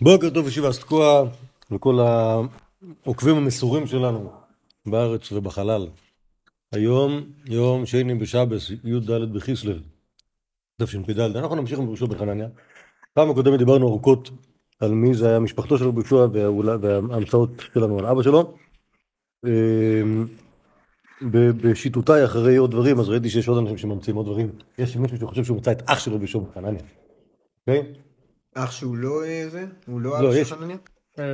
בוקר 0.00 0.30
טוב 0.30 0.48
ישיבה 0.48 0.72
סתקוע 0.72 1.24
לכל 1.70 1.98
העוקבים 2.00 3.36
המסורים 3.36 3.86
שלנו 3.86 4.30
בארץ 4.86 5.32
ובחלל. 5.32 5.86
היום 6.72 7.20
יום 7.46 7.86
שני 7.86 8.14
בשבס, 8.14 8.70
י"ד 8.70 9.10
בכסלו, 9.10 9.72
תשפ"ד. 10.82 11.20
אנחנו 11.20 11.56
נמשיך 11.56 11.78
עם 11.78 11.84
יהושע 11.84 12.06
בן 12.06 12.18
חנניה. 12.18 12.48
פעם 13.14 13.30
הקודמת 13.30 13.58
דיברנו 13.58 13.88
ארוכות 13.88 14.30
על 14.80 14.90
מי 14.90 15.14
זה 15.14 15.28
היה 15.28 15.40
משפחתו 15.40 15.78
של 15.78 15.84
רבי 15.88 16.00
וההמצאות 16.80 17.50
שלנו 17.74 17.98
על 17.98 18.06
אבא 18.06 18.22
שלו. 18.22 18.54
אמ, 19.46 20.26
בשיטותיי 21.62 22.24
אחרי 22.24 22.56
עוד 22.56 22.70
דברים, 22.70 23.00
אז 23.00 23.08
ראיתי 23.08 23.30
שיש 23.30 23.48
עוד 23.48 23.58
אנשים 23.58 23.78
שממציאים 23.78 24.16
עוד 24.16 24.26
דברים. 24.26 24.50
יש 24.78 24.96
מישהו 24.96 25.18
שחושב 25.18 25.44
שהוא 25.44 25.56
מצא 25.56 25.72
את 25.72 25.82
אח 25.86 25.98
של 25.98 26.12
רבי 26.12 26.24
יהושע 26.24 26.38
בן 26.38 26.52
חנניה. 26.54 26.82
אוקיי? 27.60 28.05
אח 28.56 28.70
שהוא 28.70 28.96
לא 28.96 29.24
אה, 29.24 29.46
זה? 29.50 29.64
הוא 29.86 30.00
לא 30.00 30.22
לא, 30.22 30.30
אח 30.30 30.34
יש- 30.36 30.48
של 30.48 30.56
חנניה? 30.56 30.76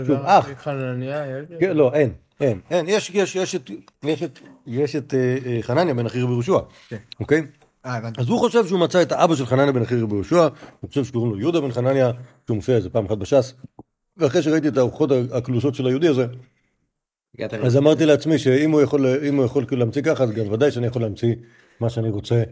שוב, 0.06 0.16
אח. 0.24 0.48
חנניה, 0.62 1.24
יש? 1.26 1.48
כן, 1.60 1.76
לא, 1.76 1.92
אין, 1.94 2.12
אין, 2.40 2.60
אין. 2.70 2.86
יש, 2.88 3.10
יש, 3.14 3.36
יש 3.36 3.54
את, 3.54 3.70
יש 4.04 4.22
את, 4.22 4.38
יש 4.66 4.96
את 4.96 5.14
אה, 5.14 5.36
אה, 5.46 5.58
חנניה 5.62 5.94
בן 5.94 6.06
אחי 6.06 6.20
רבי 6.22 6.32
יהושע, 6.32 6.58
כן. 6.88 6.96
אוקיי? 7.20 7.42
אה. 7.86 7.98
אז 8.18 8.28
הוא 8.28 8.38
חושב 8.38 8.66
שהוא 8.66 8.80
מצא 8.80 9.02
את 9.02 9.12
האבא 9.12 9.34
של 9.34 9.46
חנניה 9.46 9.72
בן 9.72 9.82
אחי 9.82 10.00
רבי 10.00 10.14
יהושע, 10.14 10.48
הוא 10.80 10.88
חושב 10.88 11.04
שקוראים 11.04 11.30
לו 11.32 11.38
יהודה 11.40 11.60
בן 11.60 11.72
חנניה, 11.72 12.10
שהוא 12.46 12.54
מופיע 12.56 12.76
איזה 12.76 12.90
פעם 12.90 13.06
אחת 13.06 13.18
בש"ס, 13.18 13.54
ואחרי 14.16 14.42
שראיתי 14.42 14.68
את 14.68 14.76
הארוחות 14.76 15.10
הקלושות 15.32 15.74
של 15.74 15.86
היהודי 15.86 16.08
הזה, 16.08 16.26
אז 17.64 17.76
אמרתי 17.76 18.06
לעצמי 18.06 18.38
שאם 18.38 18.70
הוא 18.70 18.80
יכול, 18.82 19.06
אם 19.28 19.36
הוא 19.36 19.44
יכול 19.44 19.66
כאילו 19.66 19.78
להמציא 19.80 20.02
ככה, 20.02 20.24
אז 20.24 20.30
גם 20.30 20.52
ודאי 20.52 20.70
שאני 20.70 20.86
יכול 20.86 21.02
להמציא 21.02 21.34
מה 21.80 21.90
שאני 21.90 22.10
רוצה 22.10 22.42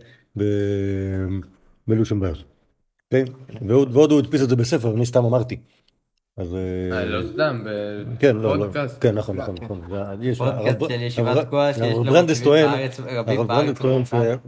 בלשון 1.86 2.20
בעיות. 2.20 2.49
אוקיי? 3.14 3.24
ועוד 3.68 3.96
ועוד 3.96 4.10
הוא 4.10 4.18
הדפיס 4.18 4.42
את 4.42 4.48
זה 4.48 4.56
בספר, 4.56 4.94
אני 4.94 5.06
סתם 5.06 5.24
אמרתי. 5.24 5.56
אז... 6.36 6.54
אה, 6.54 6.98
אה, 6.98 7.04
לא 7.04 7.32
סתם, 7.32 7.64
כן, 8.18 8.36
לא, 8.36 8.42
לא, 8.42 8.64
בפודקאסט. 8.64 8.96
כן, 9.00 9.14
נכון, 9.14 9.36
נכון, 9.36 9.54
נכון. 9.62 9.80
זה- 9.90 9.96
יש- 10.28 10.38
פודקאסט 10.38 10.90
של 10.90 11.02
ישיבת 11.02 11.46
תקוע 11.46 11.72
שיש 11.74 11.96
לו 11.96 12.04
ברנדס 12.04 12.42
טוען, 12.42 12.70
בארץ, 12.70 13.00
רבים 13.00 13.38
הרב 13.38 13.48
בארץ 13.48 13.78
ברנדס 13.80 14.10
טוען 14.10 14.38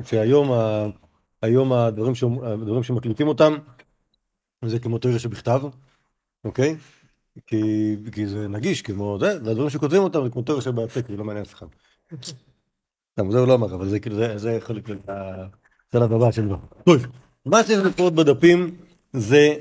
שהיום 1.43 1.73
הדברים 1.73 2.15
ש- 2.15 2.25
הדברים 2.43 2.83
שמקליטים 2.83 3.29
אותם 3.29 3.55
זה 4.65 4.79
כמו 4.79 4.99
תורה 4.99 5.19
שבכתב, 5.21 5.61
אוקיי? 6.45 6.77
כי 7.47 7.63
כי 8.13 8.27
זה 8.27 8.49
נגיש 8.49 8.83
כמו 8.83 9.17
זה, 9.21 9.39
והדברים 9.45 9.71
שכותבים 9.71 10.03
אותם 10.03 10.25
זה 10.25 10.31
כמו 10.31 10.43
תורה 10.43 10.65
שבעל 10.65 10.89
פה, 10.89 11.03
כי 11.03 11.17
לא 11.17 11.25
מעניין 11.25 11.45
אף 11.45 11.55
אחד. 11.55 11.67
סתם, 13.15 13.31
זה 13.31 13.39
הוא 13.39 13.49
לא 13.49 13.55
אמר, 13.55 13.75
אבל 13.75 13.89
זה 13.89 14.01
כאילו, 14.01 14.17
זה- 14.17 14.39
זה 14.39 14.59
להיות 14.69 14.89
השלב 15.09 16.13
הבא 16.13 16.31
שלו. 16.33 16.57
טוב, 16.85 16.97
מה 17.47 17.65
שיש 17.65 17.79
לקרות 17.85 18.15
בדפים 18.15 18.77
זה 19.13 19.55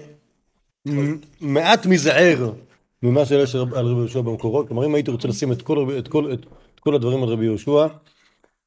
מעט 1.41 1.85
מזער 1.85 2.53
ממה 3.03 3.25
שיש 3.25 3.55
על 3.55 3.85
רבי 3.85 3.99
יהושע 3.99 4.21
במקורות. 4.21 4.67
כלומר, 4.67 4.85
אם 4.85 4.95
הייתי 4.95 5.11
רוצה 5.11 5.27
לשים 5.27 5.51
את 5.51 5.61
כל, 5.61 5.97
את 5.99 6.07
כל, 6.07 6.33
את, 6.33 6.45
את 6.75 6.79
כל 6.79 6.95
הדברים 6.95 7.23
על 7.23 7.29
רבי 7.29 7.45
יהושע, 7.45 7.87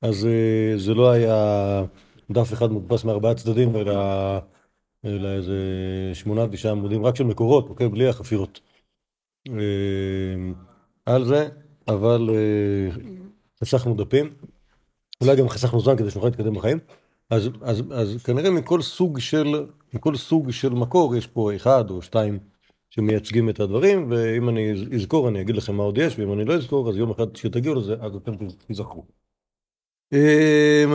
אז 0.03 0.27
אה, 0.27 0.79
זה 0.79 0.95
לא 0.95 1.11
היה 1.11 1.85
דף 2.31 2.53
אחד 2.53 2.73
מודפס 2.73 3.05
מארבעה 3.05 3.35
צדדים, 3.35 3.77
אלא, 3.77 3.95
אלא 5.05 5.29
איזה 5.29 5.55
שמונה, 6.15 6.49
תשעה 6.49 6.73
עמודים 6.73 7.07
רק 7.07 7.17
של 7.17 7.25
מקורות, 7.25 7.69
אוקיי? 7.69 7.89
בלי 7.89 8.09
החפירות. 8.09 8.61
אה, 9.49 9.55
על 11.07 11.25
זה, 11.25 11.49
אבל 11.89 12.31
אה, 12.31 13.03
חסכנו 13.61 13.95
דפים. 13.95 14.35
אולי 15.21 15.37
גם 15.37 15.49
חסכנו 15.49 15.81
זמן 15.81 15.97
כדי 15.97 16.11
שנוכל 16.11 16.29
להתקדם 16.29 16.55
בחיים. 16.55 16.79
אז, 17.31 17.49
אז, 17.63 17.83
אז 17.93 18.23
כנראה 18.25 18.51
מכל 18.51 18.83
סוג 18.83 19.19
של, 19.19 19.67
מכל 19.95 20.17
סוג 20.17 20.51
של 20.51 20.69
מקור 20.69 21.17
יש 21.17 21.27
פה 21.27 21.57
אחד 21.57 21.91
או 21.91 22.03
שתיים 22.03 22.39
שמייצגים 22.91 23.51
את 23.51 23.61
הדברים, 23.61 24.11
ואם 24.11 24.49
אני 24.49 24.73
אזכור 24.95 25.29
אני 25.29 25.41
אגיד 25.41 25.57
לכם 25.57 25.75
מה 25.75 25.83
עוד 25.83 25.99
יש, 25.99 26.19
ואם 26.19 26.33
אני 26.33 26.45
לא 26.45 26.55
אזכור 26.55 26.91
אז 26.91 26.97
יום 26.97 27.11
אחד 27.11 27.33
כשתגיעו 27.33 27.75
לזה 27.75 27.95
אז 28.01 28.15
אתם 28.17 28.33
תזכרו. 28.69 29.07
אמ, 30.13 30.91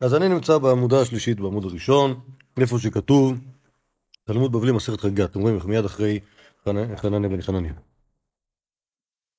אז 0.00 0.14
אני 0.14 0.28
נמצא 0.28 0.58
בעמודה 0.58 1.00
השלישית 1.00 1.40
בעמוד 1.40 1.64
הראשון, 1.64 2.20
איפה 2.60 2.78
שכתוב 2.78 3.34
תלמוד 4.24 4.52
בבלי 4.52 4.72
מסכת 4.72 5.00
חגיגה, 5.00 5.24
אתם 5.24 5.40
רואים 5.40 5.58
מיד 5.64 5.84
אחרי 5.84 6.20
חנ- 6.64 6.96
חנניה 6.96 7.28
בן 7.28 7.42
חנניה. 7.42 7.72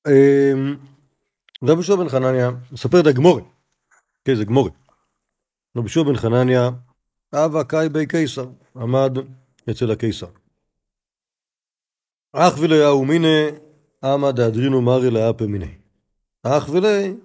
אמ, 0.08 0.76
רבי 1.64 1.72
יהושע 1.72 1.96
בן 1.96 2.10
חנניה 2.10 2.52
מספר 2.72 3.00
את 3.00 3.06
הגמורי, 3.08 3.42
כן 4.26 4.36
זה 4.36 4.46
גמורי. 4.46 4.72
יהושע 5.76 6.04
בן 6.04 6.16
חנניה, 6.16 6.70
אבא 7.34 7.64
קאי 7.64 7.90
בי 7.90 8.06
קיסר, 8.06 8.46
עמד 8.76 9.18
אצל 9.70 9.92
הקיסר. 9.92 10.28
אח 12.34 12.54
וליהו 12.60 13.06
מיני, 13.06 13.48
עמא 14.04 14.32
דאדרינו 14.32 14.82
מרי 14.82 15.12
לאפה 15.12 15.46
מיני. 15.46 15.76
אח 16.44 16.70
ולי, 16.70 17.16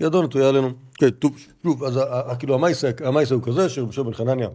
ידו 0.00 0.22
נטויה 0.22 0.48
עלינו. 0.48 0.68
כן, 0.94 1.10
טוב, 1.10 1.38
שוב, 1.62 1.84
אז 1.84 2.00
כאילו 2.38 2.54
המייסה 2.54 3.34
הוא 3.34 3.42
כזה, 3.42 3.66
יהושע 3.76 4.02
בן 4.02 4.12
חנניה 4.12 4.48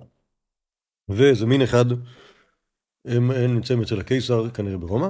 ואיזה 1.09 1.45
מין 1.45 1.61
אחד, 1.61 1.85
הם 3.05 3.31
נמצאים 3.31 3.81
אצל 3.81 3.99
הקיסר, 3.99 4.49
כנראה 4.49 4.77
ברומא, 4.77 5.07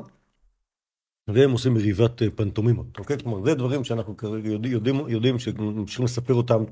והם 1.28 1.52
עושים 1.52 1.74
מריבת 1.74 2.22
אה, 2.22 2.30
פנטומימות, 2.30 3.00
אוקיי? 3.00 3.18
כלומר, 3.18 3.46
זה 3.46 3.56
דברים 3.56 3.84
שאנחנו 3.84 4.18
כרגע 4.18 4.50
יודעים, 4.50 4.74
יודעים, 4.74 5.10
יודעים 5.10 5.40
שממשיכים 5.40 6.06
לספר 6.06 6.34
אותם 6.34 6.64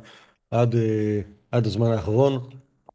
עד, 0.52 0.76
אה, 0.76 1.22
עד 1.52 1.66
הזמן 1.66 1.92
האחרון, 1.92 2.50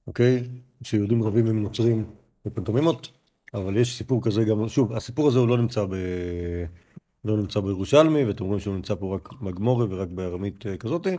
אוקיי? 0.06 0.48
שיהודים 0.82 1.22
רבים 1.22 1.46
עם 1.46 1.62
נוצרים 1.62 2.04
בפנטומימות, 2.44 3.10
אבל 3.54 3.76
יש 3.76 3.98
סיפור 3.98 4.22
כזה 4.22 4.44
גם, 4.44 4.68
שוב, 4.68 4.92
הסיפור 4.92 5.28
הזה 5.28 5.38
הוא 5.38 5.48
לא 5.48 5.58
נמצא 5.58 5.84
ב... 5.84 5.94
לא 7.24 7.36
נמצא 7.36 7.60
בירושלמי, 7.60 8.24
ואתם 8.24 8.44
רואים 8.44 8.60
שהוא 8.60 8.74
נמצא 8.74 8.94
פה 8.94 9.14
רק 9.14 9.32
בגמורי 9.42 9.86
ורק 9.90 10.08
בארמית 10.08 10.66
אה, 10.66 10.76
כזאתי. 10.76 11.16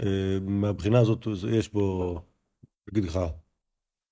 אה, 0.00 0.38
מהבחינה 0.42 0.98
הזאת 1.00 1.26
יש 1.50 1.72
בו, 1.72 2.20
אגיד 2.92 3.04
לך, 3.04 3.20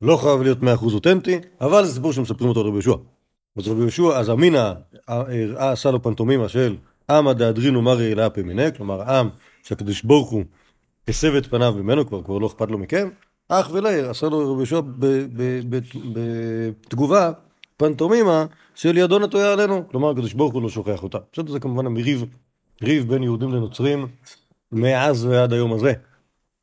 לא 0.03 0.17
חייב 0.17 0.43
להיות 0.43 0.59
100% 0.63 0.65
אותנטי, 0.95 1.39
אבל 1.61 1.85
זה 1.85 1.95
סיפור 1.95 2.13
שמספרים 2.13 2.49
אותו 2.49 2.61
על 2.61 2.67
רבי 2.67 2.75
יהושע. 2.77 2.95
אז 3.59 3.69
רבי 3.69 3.81
יהושע, 3.81 4.19
אז 4.19 4.31
אמינא 4.31 4.73
הראה 5.09 5.73
עשה 5.73 5.91
לו 5.91 6.03
פנטומימה 6.03 6.49
של 6.49 6.77
עמא 7.11 7.33
דאדרינו 7.33 7.83
מרי 7.83 8.13
אלאה 8.13 8.31
פמיני, 8.31 8.73
כלומר 8.77 9.03
עם 9.03 9.29
שהקדוש 9.63 10.03
ברוך 10.03 10.31
הוא 10.31 10.45
הסב 11.09 11.35
את 11.35 11.47
פניו 11.47 11.75
ממנו, 11.75 12.07
כבר 12.07 12.23
כבר 12.23 12.39
לא 12.39 12.47
אכפת 12.47 12.71
לו 12.71 12.79
מכם, 12.79 13.09
אח 13.49 13.71
ולעיר 13.73 14.11
עשה 14.11 14.27
לו 14.27 14.39
רבי 14.39 14.59
יהושע 14.59 14.81
בתגובה 16.13 17.33
פנטומימה 17.77 18.47
של 18.75 18.97
ידו 18.97 19.19
נטויה 19.19 19.53
עלינו, 19.53 19.89
כלומר 19.89 20.11
הקדוש 20.11 20.33
ברוך 20.33 20.55
הוא 20.55 20.63
לא 20.63 20.69
שוכח 20.69 21.03
אותה. 21.03 21.19
בסדר, 21.33 21.53
זה 21.53 21.61
כמובן 21.61 21.87
המריב, 21.87 22.25
ריב 22.83 23.09
בין 23.09 23.23
יהודים 23.23 23.53
לנוצרים 23.53 24.07
מאז 24.73 25.25
ועד 25.25 25.53
היום 25.53 25.73
הזה. 25.73 25.93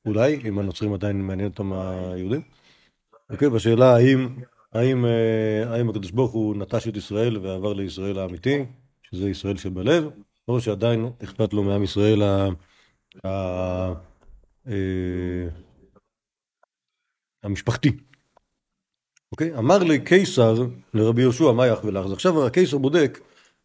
אולי, 0.06 0.42
אם 0.48 0.60
הנוצרים 0.60 0.94
עדיין 0.94 1.22
מעניין 1.22 1.50
אותם 1.50 1.74
היהודים. 1.74 2.42
אוקיי, 3.30 3.50
בשאלה 3.50 3.96
האם, 3.96 4.30
האם, 4.74 5.06
אה, 5.06 5.74
האם 5.74 5.90
הקדוש 5.90 6.12
ברוך 6.12 6.32
הוא 6.32 6.56
נטש 6.56 6.88
את 6.88 6.98
ישראל 6.98 7.38
ועבר 7.38 7.74
לישראל 7.74 8.20
האמיתי, 8.20 8.66
שזה 9.04 9.30
ישראל 9.30 9.58
שבלב, 9.58 10.10
או 10.48 10.62
שעדיין 10.62 11.10
אכפת 11.24 11.54
לו 11.54 11.64
מעם 11.64 11.84
ישראל 11.84 12.22
ה... 13.26 13.94
אה, 14.68 15.48
המשפחתי. 17.44 17.92
אוקיי? 19.32 19.58
אמר 19.58 19.78
לי 19.78 20.00
קיסר 20.00 20.56
לרבי 20.94 21.22
יהושע, 21.22 21.52
מה 21.52 21.68
יח 21.68 21.84
ולך? 21.84 22.06
אז 22.06 22.12
עכשיו 22.12 22.46
הקיסר 22.46 22.78
בודק 22.78 23.20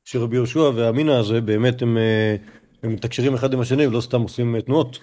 שרבי 0.05 0.37
יהושע 0.37 0.71
והמינא 0.75 1.11
הזה 1.11 1.41
באמת 1.41 1.83
הם, 1.83 1.99
אה, 1.99 2.37
הם 2.83 2.93
מתקשרים 2.93 3.34
אחד 3.34 3.53
עם 3.53 3.61
השני 3.61 3.87
ולא 3.87 4.01
סתם 4.01 4.21
עושים 4.21 4.57
אה, 4.57 4.62
תנועות. 4.62 4.99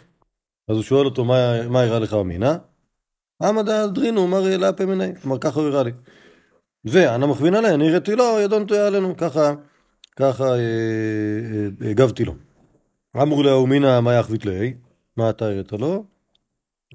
אז 0.67 0.75
הוא 0.75 0.83
שואל 0.83 1.05
אותו, 1.05 1.25
מה, 1.25 1.67
מה 1.67 1.81
הראה 1.81 1.99
לך 1.99 2.13
אמינא? 2.13 2.55
עמא 3.41 3.61
דאדרינו 3.61 4.27
מרי 4.27 4.55
אלאה 4.55 4.73
פמיני, 4.73 5.15
כלומר 5.21 5.39
ככה 5.39 5.59
הוא 5.59 5.67
הראה 5.67 5.83
לי. 5.83 5.91
ואנה 6.85 7.27
מכווין 7.27 7.55
עליה, 7.55 7.73
אני 7.73 7.89
הראיתי 7.89 8.15
לו, 8.15 8.39
ידו 8.43 8.59
נטויה 8.59 8.87
עלינו, 8.87 9.17
ככה, 9.17 9.53
ככה 10.15 10.43
אה, 10.43 10.59
אה, 11.81 11.89
הגבתי 11.89 12.25
לו. 12.25 12.35
אמרו 13.21 13.43
לה 13.43 13.55
ומינא 13.55 13.99
מה 13.99 14.13
יחבית 14.13 14.45
ליה, 14.45 14.71
מה 15.17 15.29
אתה 15.29 15.45
הראית 15.45 15.71
לו? 15.71 16.05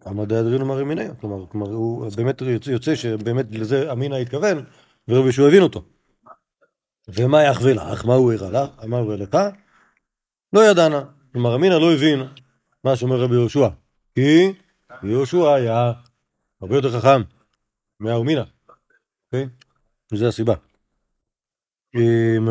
עמא 0.07 0.25
דאדרינו 0.25 0.67
מרי 0.67 0.85
מיני, 0.85 1.05
כלומר, 1.21 1.71
הוא 1.71 2.09
באמת 2.17 2.43
יוצא, 2.67 2.95
שבאמת 2.95 3.47
לזה 3.51 3.93
אמינא 3.93 4.15
התכוון, 4.15 4.65
ורבי 5.09 5.25
יהושע 5.25 5.47
הבין 5.47 5.63
אותו. 5.63 5.85
ומה 7.09 7.43
יחווה 7.43 7.75
לך? 7.75 8.05
מה 8.05 8.15
הוא 8.15 8.33
הראה 8.33 8.51
לך? 8.51 8.85
מה 8.85 8.97
הוא 8.99 9.13
הראה 9.13 9.17
לך? 9.17 9.37
לא 10.53 10.71
ידענה. 10.71 11.05
כלומר 11.33 11.55
אמינא 11.55 11.75
לא 11.75 11.95
הבין 11.95 12.21
מה 12.85 12.97
שאומר 12.97 13.21
רבי 13.21 13.35
יהושע, 13.35 13.69
כי 14.15 14.53
יהושע 15.03 15.55
היה 15.55 15.93
הרבה 16.61 16.77
יותר 16.77 17.01
חכם 17.01 17.23
מהאומינא, 18.01 18.43
אוקיי? 19.27 19.49
וזו 20.13 20.27
הסיבה. 20.29 20.55
אמ, 21.95 22.49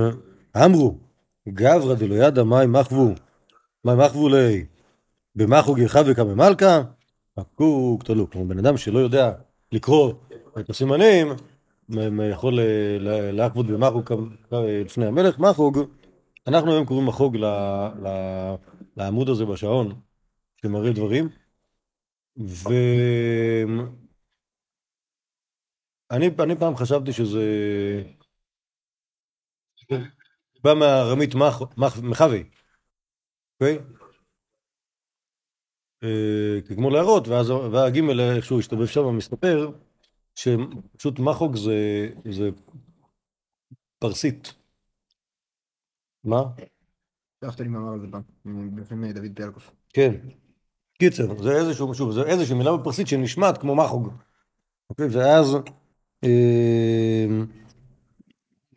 אמרו, 0.66 0.98
גברא 1.48 1.94
דלא 1.94 2.16
ידע 2.16 2.44
מים 2.44 2.72
מחבו, 2.72 3.14
מים 3.86 3.98
מחבו 3.98 4.30
לי, 4.30 4.66
במחו 5.38 5.74
גירחה 5.76 6.00
וקמא 6.08 6.34
מלכה, 6.34 6.82
מקוק 7.38 8.04
תלו. 8.04 8.30
כלומר, 8.30 8.48
בן 8.48 8.60
אדם 8.60 8.78
שלא 8.78 9.00
יודע 9.00 9.34
לקרוא 9.72 10.14
את 10.60 10.70
הסימנים, 10.70 11.28
יכול 12.32 12.60
להחבוד 13.32 13.68
במחוג 13.68 14.12
לפני 14.52 15.06
המלך, 15.06 15.40
מחוג, 15.40 15.78
אנחנו 16.48 16.72
היום 16.74 16.86
קוראים 16.86 17.08
מחוג 17.08 17.38
לעמוד 18.98 19.30
הזה 19.30 19.46
בשעון, 19.46 20.02
שמראה 20.62 20.92
דברים, 20.92 21.30
ואני 22.38 23.80
אני 26.12 26.56
פעם 26.60 26.76
חשבתי 26.76 27.14
שזה 27.14 27.44
בא 30.64 30.74
מהארמית 30.74 31.36
מח- 31.36 31.78
מח- 31.78 32.00
מחווי, 32.04 32.44
אוקיי? 33.62 33.78
אה, 36.04 36.76
כמו 36.76 36.90
להראות, 36.90 37.28
ואז 37.28 37.50
והגימל 37.50 38.22
איכשהו 38.22 38.60
השתובב 38.60 38.86
שם, 38.86 39.18
מסתבר 39.18 39.70
שפשוט 40.36 41.20
מחוג 41.20 41.56
זה, 41.56 42.10
זה 42.32 42.50
פרסית. 44.00 44.54
מה? 46.24 46.44
שלחת 47.42 47.60
לי 47.60 47.68
מאמר 47.68 47.94
על 47.94 48.00
זה 48.00 48.08
פעם, 48.12 48.76
בפני 48.76 49.14
דוד 49.14 49.32
פיאלקוף. 49.36 49.72
כן. 49.94 50.14
קיצר, 51.00 51.42
זה 51.44 51.52
איזשהו, 51.52 51.94
שוב, 51.94 52.12
זה 52.12 52.24
איזושהי 52.24 52.56
מילה 52.58 52.78
בפרסית 52.78 53.08
שנשמעת 53.08 53.58
כמו 53.58 53.76
מחוג. 53.76 54.14
אוקיי, 54.90 55.08
ואז, 55.12 55.58
אה, 56.24 57.28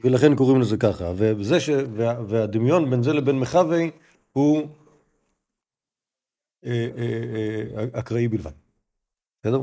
ולכן 0.04 0.36
קוראים 0.36 0.60
לזה 0.60 0.76
ככה. 0.76 1.12
וזה 1.16 1.60
ש, 1.60 1.70
וה, 1.96 2.24
והדמיון 2.28 2.90
בין 2.90 3.02
זה 3.02 3.12
לבין 3.12 3.38
מחווי 3.38 3.90
הוא 4.32 4.68
אקראי 7.92 8.28
בלבד. 8.28 8.50
בסדר? 9.42 9.60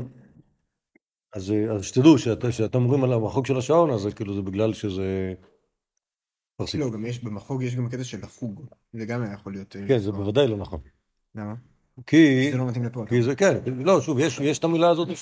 אז, 1.32 1.50
אה, 1.50 1.72
אז 1.72 1.84
שתדעו 1.84 2.18
שאתה- 2.18 2.52
שאתם 2.52 2.82
אומרים 2.82 3.04
על 3.04 3.12
המחוג 3.12 3.46
של 3.46 3.56
השעון, 3.58 3.90
אז 3.90 4.00
זה 4.00 4.12
כאילו 4.12 4.34
זה 4.34 4.42
בגלל 4.42 4.72
שזה 4.74 5.34
פרסית. 6.56 6.80
לא, 6.80 6.90
גם 6.90 7.06
יש, 7.06 7.24
במחוג 7.24 7.62
יש 7.62 7.74
גם 7.76 7.88
קטע 7.88 8.04
של 8.04 8.18
החוג. 8.24 8.64
זה 8.92 9.04
גם 9.06 9.22
היה 9.22 9.32
יכול 9.32 9.52
להיות... 9.52 9.76
אה, 9.76 9.88
כן, 9.88 9.98
זה 9.98 10.12
בוודאי 10.12 10.48
לא 10.48 10.56
נכון. 10.56 10.80
למה? 11.34 11.54
כי... 12.06 12.48
זה 12.52 12.56
לא 12.58 12.66
מתאים 12.66 12.84
לפה. 12.84 13.04
כי 13.08 13.22
זה, 13.22 13.34
כן, 13.36 13.56
לא, 13.76 14.00
שוב, 14.00 14.18
יש, 14.18 14.40
יש 14.40 14.58
את 14.58 14.64
המילה 14.64 14.88
הזאת 14.90 15.08
אה, 15.08 15.14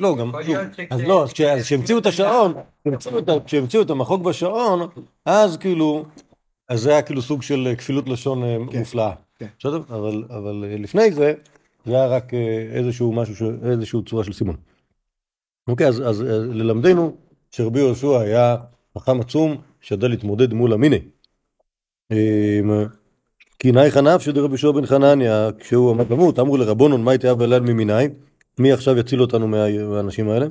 לא, 0.00 0.16
גם, 0.16 0.32
שוב, 0.46 0.56
אז 0.90 1.00
לא, 1.00 1.24
אז 1.24 1.32
כש- 1.32 1.40
אז 1.40 1.62
כשהמציאו 1.62 1.98
את 1.98 2.06
השעון, 2.06 2.54
כשהמציאו 3.46 3.82
את 3.82 3.90
המחוג 3.90 4.24
בשעון, 4.24 4.88
אז 5.24 5.56
כאילו, 5.56 6.04
אז 6.68 6.80
זה 6.80 6.90
היה 6.92 7.02
כאילו 7.02 7.22
סוג 7.22 7.42
של 7.42 7.66
אה, 7.70 7.76
כפילות 7.76 8.08
לשון 8.08 8.42
אה, 8.44 8.56
כן, 8.72 8.78
מופלאה, 8.78 9.14
כן. 9.38 9.46
אבל, 9.90 10.24
אבל 10.30 10.64
אה, 10.68 10.76
לפני 10.78 11.12
זה, 11.12 11.34
זה 11.86 11.94
היה 11.94 12.06
רק 12.06 12.34
אה, 12.34 12.68
איזשהו 12.72 13.12
משהו, 13.12 13.36
ש- 13.36 13.64
איזשהו 13.70 14.02
צורה 14.02 14.24
של 14.24 14.32
סימון. 14.32 14.56
אוקיי, 15.68 15.86
אז, 15.88 16.02
אז 16.08 16.22
אה, 16.22 16.26
ללמדנו 16.38 17.16
שרבי 17.50 17.78
יהושע 17.80 18.18
היה 18.20 18.56
חכם 18.98 19.20
עצום, 19.20 19.56
שידע 19.80 20.08
להתמודד 20.08 20.52
מול 20.52 20.72
המיני. 20.72 20.98
אה, 22.12 22.60
כי 23.58 23.72
נייחא 23.72 23.98
נפשי 23.98 24.32
דרבי 24.32 24.48
יהושע 24.52 24.70
בן 24.70 24.86
חנניה, 24.86 25.48
כשהוא 25.58 25.90
עמד 25.90 26.10
למות, 26.12 26.38
אמרו 26.38 26.56
לרבונון, 26.56 27.02
מה 27.04 27.14
יתאהב 27.14 27.42
אליי 27.42 27.60
ממיני? 27.60 28.08
מי 28.58 28.72
עכשיו 28.72 28.98
יציל 28.98 29.20
אותנו 29.20 29.48
מה- 29.48 29.84
מהאנשים 29.88 30.28
האלה? 30.28 30.46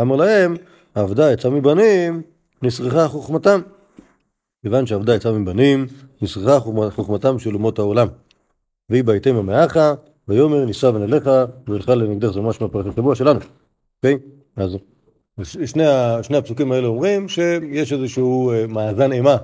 אמר 0.00 0.16
להם, 0.16 0.56
עבדה 0.94 1.32
יצאה 1.32 1.50
מבנים, 1.50 2.22
נסרחה 2.62 3.08
חוכמתם. 3.08 3.60
כיוון 4.62 4.86
שעבדה 4.86 5.14
יצאה 5.14 5.32
מבנים, 5.32 5.86
חוכמ- 6.22 6.90
חוכמתם 6.90 7.38
של 7.38 7.54
אומות 7.54 7.78
העולם. 7.78 8.08
והיא 8.90 9.04
בהתאמה 9.04 9.42
מאחה, 9.42 9.94
ויאמר 10.28 10.64
נישא 10.64 10.86
ונלך, 10.86 11.30
וילכה 11.68 11.94
לנגדך, 11.94 12.32
זה 12.32 12.40
ממש 12.40 12.60
מהפרק 12.60 12.86
השבוע 12.86 13.14
שלנו. 13.14 13.40
אוקיי? 13.96 14.18
אז 14.56 14.76
שני, 15.64 15.84
שני 16.22 16.36
הפסוקים 16.36 16.72
האלה 16.72 16.86
אומרים 16.86 17.28
שיש 17.28 17.92
איזשהו 17.92 18.52
אה, 18.52 18.66
מאזן 18.66 19.12
אימה 19.12 19.36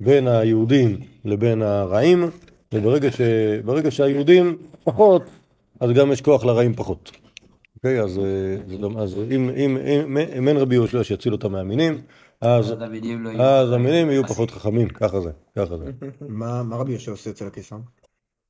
בין 0.00 0.28
היהודים 0.28 0.96
לבין 1.24 1.62
הרעים, 1.62 2.30
וברגע 2.74 3.10
ש, 3.10 3.20
שהיהודים 3.96 4.58
פחות, 4.84 5.22
אז 5.80 5.90
גם 5.90 6.12
יש 6.12 6.20
כוח 6.20 6.44
לרעים 6.44 6.74
פחות. 6.74 7.10
אוקיי, 7.76 8.00
אז, 8.00 8.18
אה, 8.18 9.02
אז 9.02 9.16
אם, 9.30 9.50
אם, 9.56 9.76
אם, 9.76 10.18
אם 10.38 10.48
אין 10.48 10.56
רבי 10.56 10.74
יהושע 10.74 11.04
שיציל 11.04 11.32
אותם 11.32 11.52
מהמינים, 11.52 12.00
אז, 12.40 12.70
התלמידים 12.70 13.24
לא 13.24 13.28
יהיו... 13.28 13.42
אז 13.42 13.72
המינים 13.72 14.10
יהיו 14.10 14.24
פחות 14.24 14.50
חכמים, 14.50 14.88
ככה 14.88 15.20
זה, 15.20 15.30
ככה 15.56 15.76
זה. 15.76 15.84
מה 16.28 16.62
מה 16.62 16.76
רבי 16.76 16.92
יהושע 16.92 17.10
עושה 17.10 17.30
אצל 17.30 17.46
הקיסר? 17.46 17.76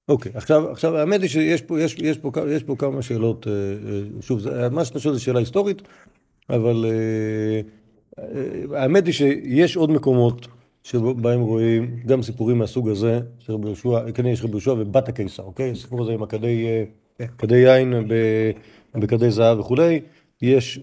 אוקיי, 0.08 0.32
עכשיו, 0.34 0.70
עכשיו 0.70 0.96
האמת 0.96 1.20
היא 1.20 1.28
שיש 1.28 1.62
פה, 1.62 1.80
יש, 1.80 1.96
יש 1.98 2.18
פה, 2.18 2.30
יש 2.48 2.62
פה 2.62 2.76
כמה 2.78 3.02
שאלות, 3.02 3.46
אה, 3.46 3.52
אה, 3.52 4.22
שוב, 4.22 4.40
זה, 4.40 4.68
מה 4.70 4.84
שאתה 4.84 4.98
שואל 4.98 5.14
זו 5.14 5.22
שאלה 5.22 5.38
היסטורית, 5.38 5.82
אבל 6.50 6.84
אה, 6.84 7.60
האמת 8.76 9.06
היא 9.06 9.14
שיש 9.14 9.76
עוד 9.76 9.90
מקומות 9.90 10.46
שבהם 10.82 11.40
רואים 11.40 12.00
גם 12.06 12.22
סיפורים 12.22 12.58
מהסוג 12.58 12.88
הזה, 12.88 13.20
של 13.38 13.52
רבי 13.52 13.66
יהושע, 13.66 14.12
כן 14.12 14.26
יש 14.26 14.42
רבי 14.42 14.50
יהושע 14.50 14.72
ובת 14.72 15.08
הקיסר, 15.08 15.42
אוקיי? 15.42 15.70
הסיפור 15.70 16.02
הזה 16.02 16.12
עם 16.12 16.22
הכדי 16.22 16.66
אה, 16.66 16.84
כן. 17.18 17.26
כדי 17.38 17.56
יין 17.56 18.08
ב- 18.08 18.50
בכדי 18.94 19.30
זהב 19.30 19.58
וכולי, 19.58 20.00
יש, 20.42 20.80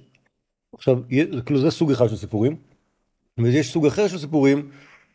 עכשיו, 0.73 0.99
כאילו 1.45 1.59
זה 1.59 1.71
סוג 1.71 1.91
אחד 1.91 2.07
של 2.07 2.15
סיפורים, 2.15 2.55
ויש 3.37 3.73
סוג 3.73 3.85
אחר 3.85 4.07
של 4.07 4.17
סיפורים 4.17 4.69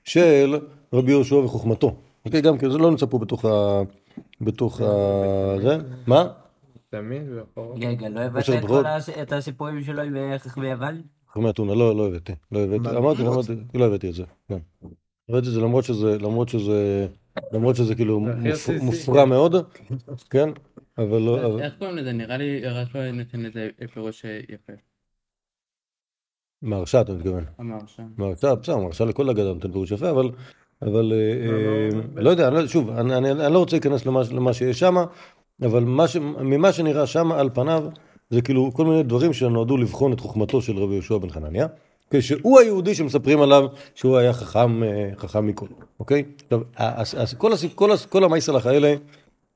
של 0.04 0.56
רבי 0.92 1.10
יהושע 1.10 1.36
וחוכמתו. 1.36 1.96
אוקיי, 2.26 2.40
גם 2.40 2.58
כי 2.58 2.70
זה 2.70 2.78
לא 2.78 2.90
נמצא 2.90 3.06
פה 3.06 3.18
בתוך 3.18 3.44
ה... 3.44 3.82
בתוך 4.40 4.80
ה... 4.80 4.84
זה? 5.62 5.76
מה? 6.06 6.28
תמיד 6.90 7.22
ואחורה. 7.34 7.76
רגע, 7.88 8.08
לא 8.08 8.20
הבאת 8.20 8.44
את 9.22 9.32
הסיפורים 9.32 9.82
שלו 9.82 10.02
עם 10.02 10.16
אה, 10.16 10.38
חכמי 10.38 10.70
יוון? 10.70 11.02
חכמי 11.30 11.50
אתונה, 11.50 11.74
לא, 11.74 11.96
לא 11.96 12.06
הבאתי. 12.06 12.32
לא 12.52 12.58
הבאתי. 12.58 12.96
אמרתי? 12.96 13.22
אמרתי, 13.22 13.52
לא 13.74 13.84
הבאתי 13.86 14.08
את 14.08 14.14
זה. 14.14 14.24
כן. 14.48 14.58
הבאתי 15.28 15.48
את 15.48 15.52
זה 15.52 15.60
למרות 15.60 15.84
שזה, 15.84 16.18
למרות 16.18 16.48
שזה, 16.48 17.06
למרות 17.52 17.76
שזה 17.76 17.94
כאילו. 17.94 18.20
מופרע 18.82 19.24
מאוד, 19.24 19.56
כן? 20.30 20.48
אבל 20.98 21.18
לא. 21.18 21.60
איך 21.60 21.74
קוראים 21.78 21.96
לזה? 21.96 22.12
נראה 22.12 22.36
לי 22.36 22.60
רש"י 22.64 23.12
נותן 23.12 23.40
לזה 23.40 23.68
פירוש 23.94 24.24
יפה. 24.48 24.72
מהרשע 26.62 27.00
אתה 27.00 27.12
מתכוון. 27.12 27.44
אמר 27.60 27.78
שם. 27.86 28.02
מהרשע, 28.16 28.54
בסדר, 28.54 28.76
מהרשע 28.76 29.04
לכל 29.04 29.30
אגדה 29.30 29.52
נותן 29.52 29.72
פירוש 29.72 29.90
יפה, 29.90 30.10
אבל, 30.10 30.30
אבל 30.82 31.12
אה, 31.12 31.48
אה, 32.16 32.22
לא 32.22 32.30
יודע, 32.30 32.48
אני 32.48 32.56
לא- 32.56 32.66
שוב, 32.66 32.90
אני, 32.90 33.52
לא 33.52 33.58
רוצה 33.58 33.76
להיכנס 33.76 34.06
למה, 34.06 34.52
שיש 34.52 34.78
שם, 34.78 34.96
אבל 35.62 35.84
ממה 36.40 36.72
שנראה 36.72 37.06
שם 37.06 37.32
על 37.32 37.50
פניו, 37.54 37.84
זה 38.30 38.42
כאילו 38.42 38.70
כל 38.74 38.84
מיני 38.84 39.02
דברים 39.02 39.32
שנועדו 39.32 39.76
לבחון 39.76 40.12
את 40.12 40.20
חוכמתו 40.20 40.62
של 40.62 40.78
רבי 40.78 40.92
יהושע 40.94 41.18
בן 41.18 41.30
חנניה, 41.30 41.66
כשהוא 42.10 42.60
היהודי 42.60 42.94
שמספרים 42.94 43.42
עליו 43.42 43.66
שהוא 43.94 44.16
היה 44.16 44.32
חכם, 44.32 44.82
אה, 44.82 45.10
חכם 45.16 45.46
מכל, 45.46 45.66
אוקיי? 46.00 46.24
עכשיו, 46.76 47.38
כל, 47.38 47.52
כל, 47.74 47.90
כל 48.08 48.24
המייסלח 48.24 48.66
האלה, 48.66 48.94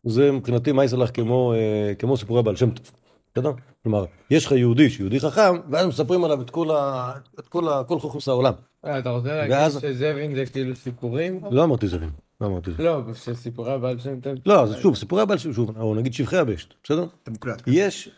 זה 0.04 0.32
מבחינתי 0.32 0.72
מייסלח 0.72 1.10
כמו, 1.14 1.52
אה, 1.52 1.94
כמו 1.94 2.16
סיפורי 2.16 2.40
הבעל 2.40 2.56
שם 2.56 2.70
טוב, 2.70 2.90
בסדר? 3.36 3.52
כלומר, 3.82 4.04
יש 4.30 4.46
לך 4.46 4.52
יהודי 4.52 4.90
שיהודי 4.90 5.20
חכם, 5.20 5.54
ואז 5.70 5.86
מספרים 5.86 6.24
עליו 6.24 6.42
את 6.42 6.50
כל, 6.50 6.70
ה, 6.70 7.12
את 7.38 7.48
כל, 7.48 7.68
ה, 7.68 7.84
כל 7.84 7.98
חוכמוס 8.00 8.28
העולם. 8.28 8.52
אה, 8.84 8.98
אתה 8.98 9.10
רוצה 9.10 9.28
להגיד 9.36 9.52
ואז- 9.56 9.78
שזאבים 9.82 10.34
זה 10.34 10.46
כאילו 10.46 10.76
סיפורים? 10.76 11.40
לא 11.50 11.64
אמרתי 11.64 11.88
זרים, 11.88 12.10
לא 12.40 12.46
אמרתי 12.46 12.70
זרים. 12.72 12.86
לא, 12.86 13.14
שסיפורי 13.14 13.72
הבעל 13.72 13.98
שם. 13.98 14.14
לא, 14.46 14.62
אז 14.62 14.74
שוב, 14.82 14.96
סיפורי 14.96 15.22
הבעל 15.22 15.38
שם, 15.38 15.52
שוב, 15.52 15.78
או 15.80 15.94
נגיד 15.94 16.14
שבחי 16.14 16.36
הבשת, 16.36 16.68
בסדר? 16.84 17.06
אתה 17.22 17.30
מוקלט. 17.30 17.62
יש, 17.66 18.08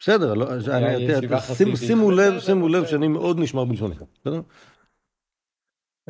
בסדר, 0.00 0.34
לא. 0.34 0.46
שימו- 1.40 1.76
שימו 1.76 2.10
לב, 2.10 2.40
שימו 2.40 2.68
לב. 2.68 2.86
שאני 2.86 3.08
מאוד 3.08 3.38
נשמר 3.38 3.64
בלשוני, 3.64 3.94
בסדר? 4.20 4.40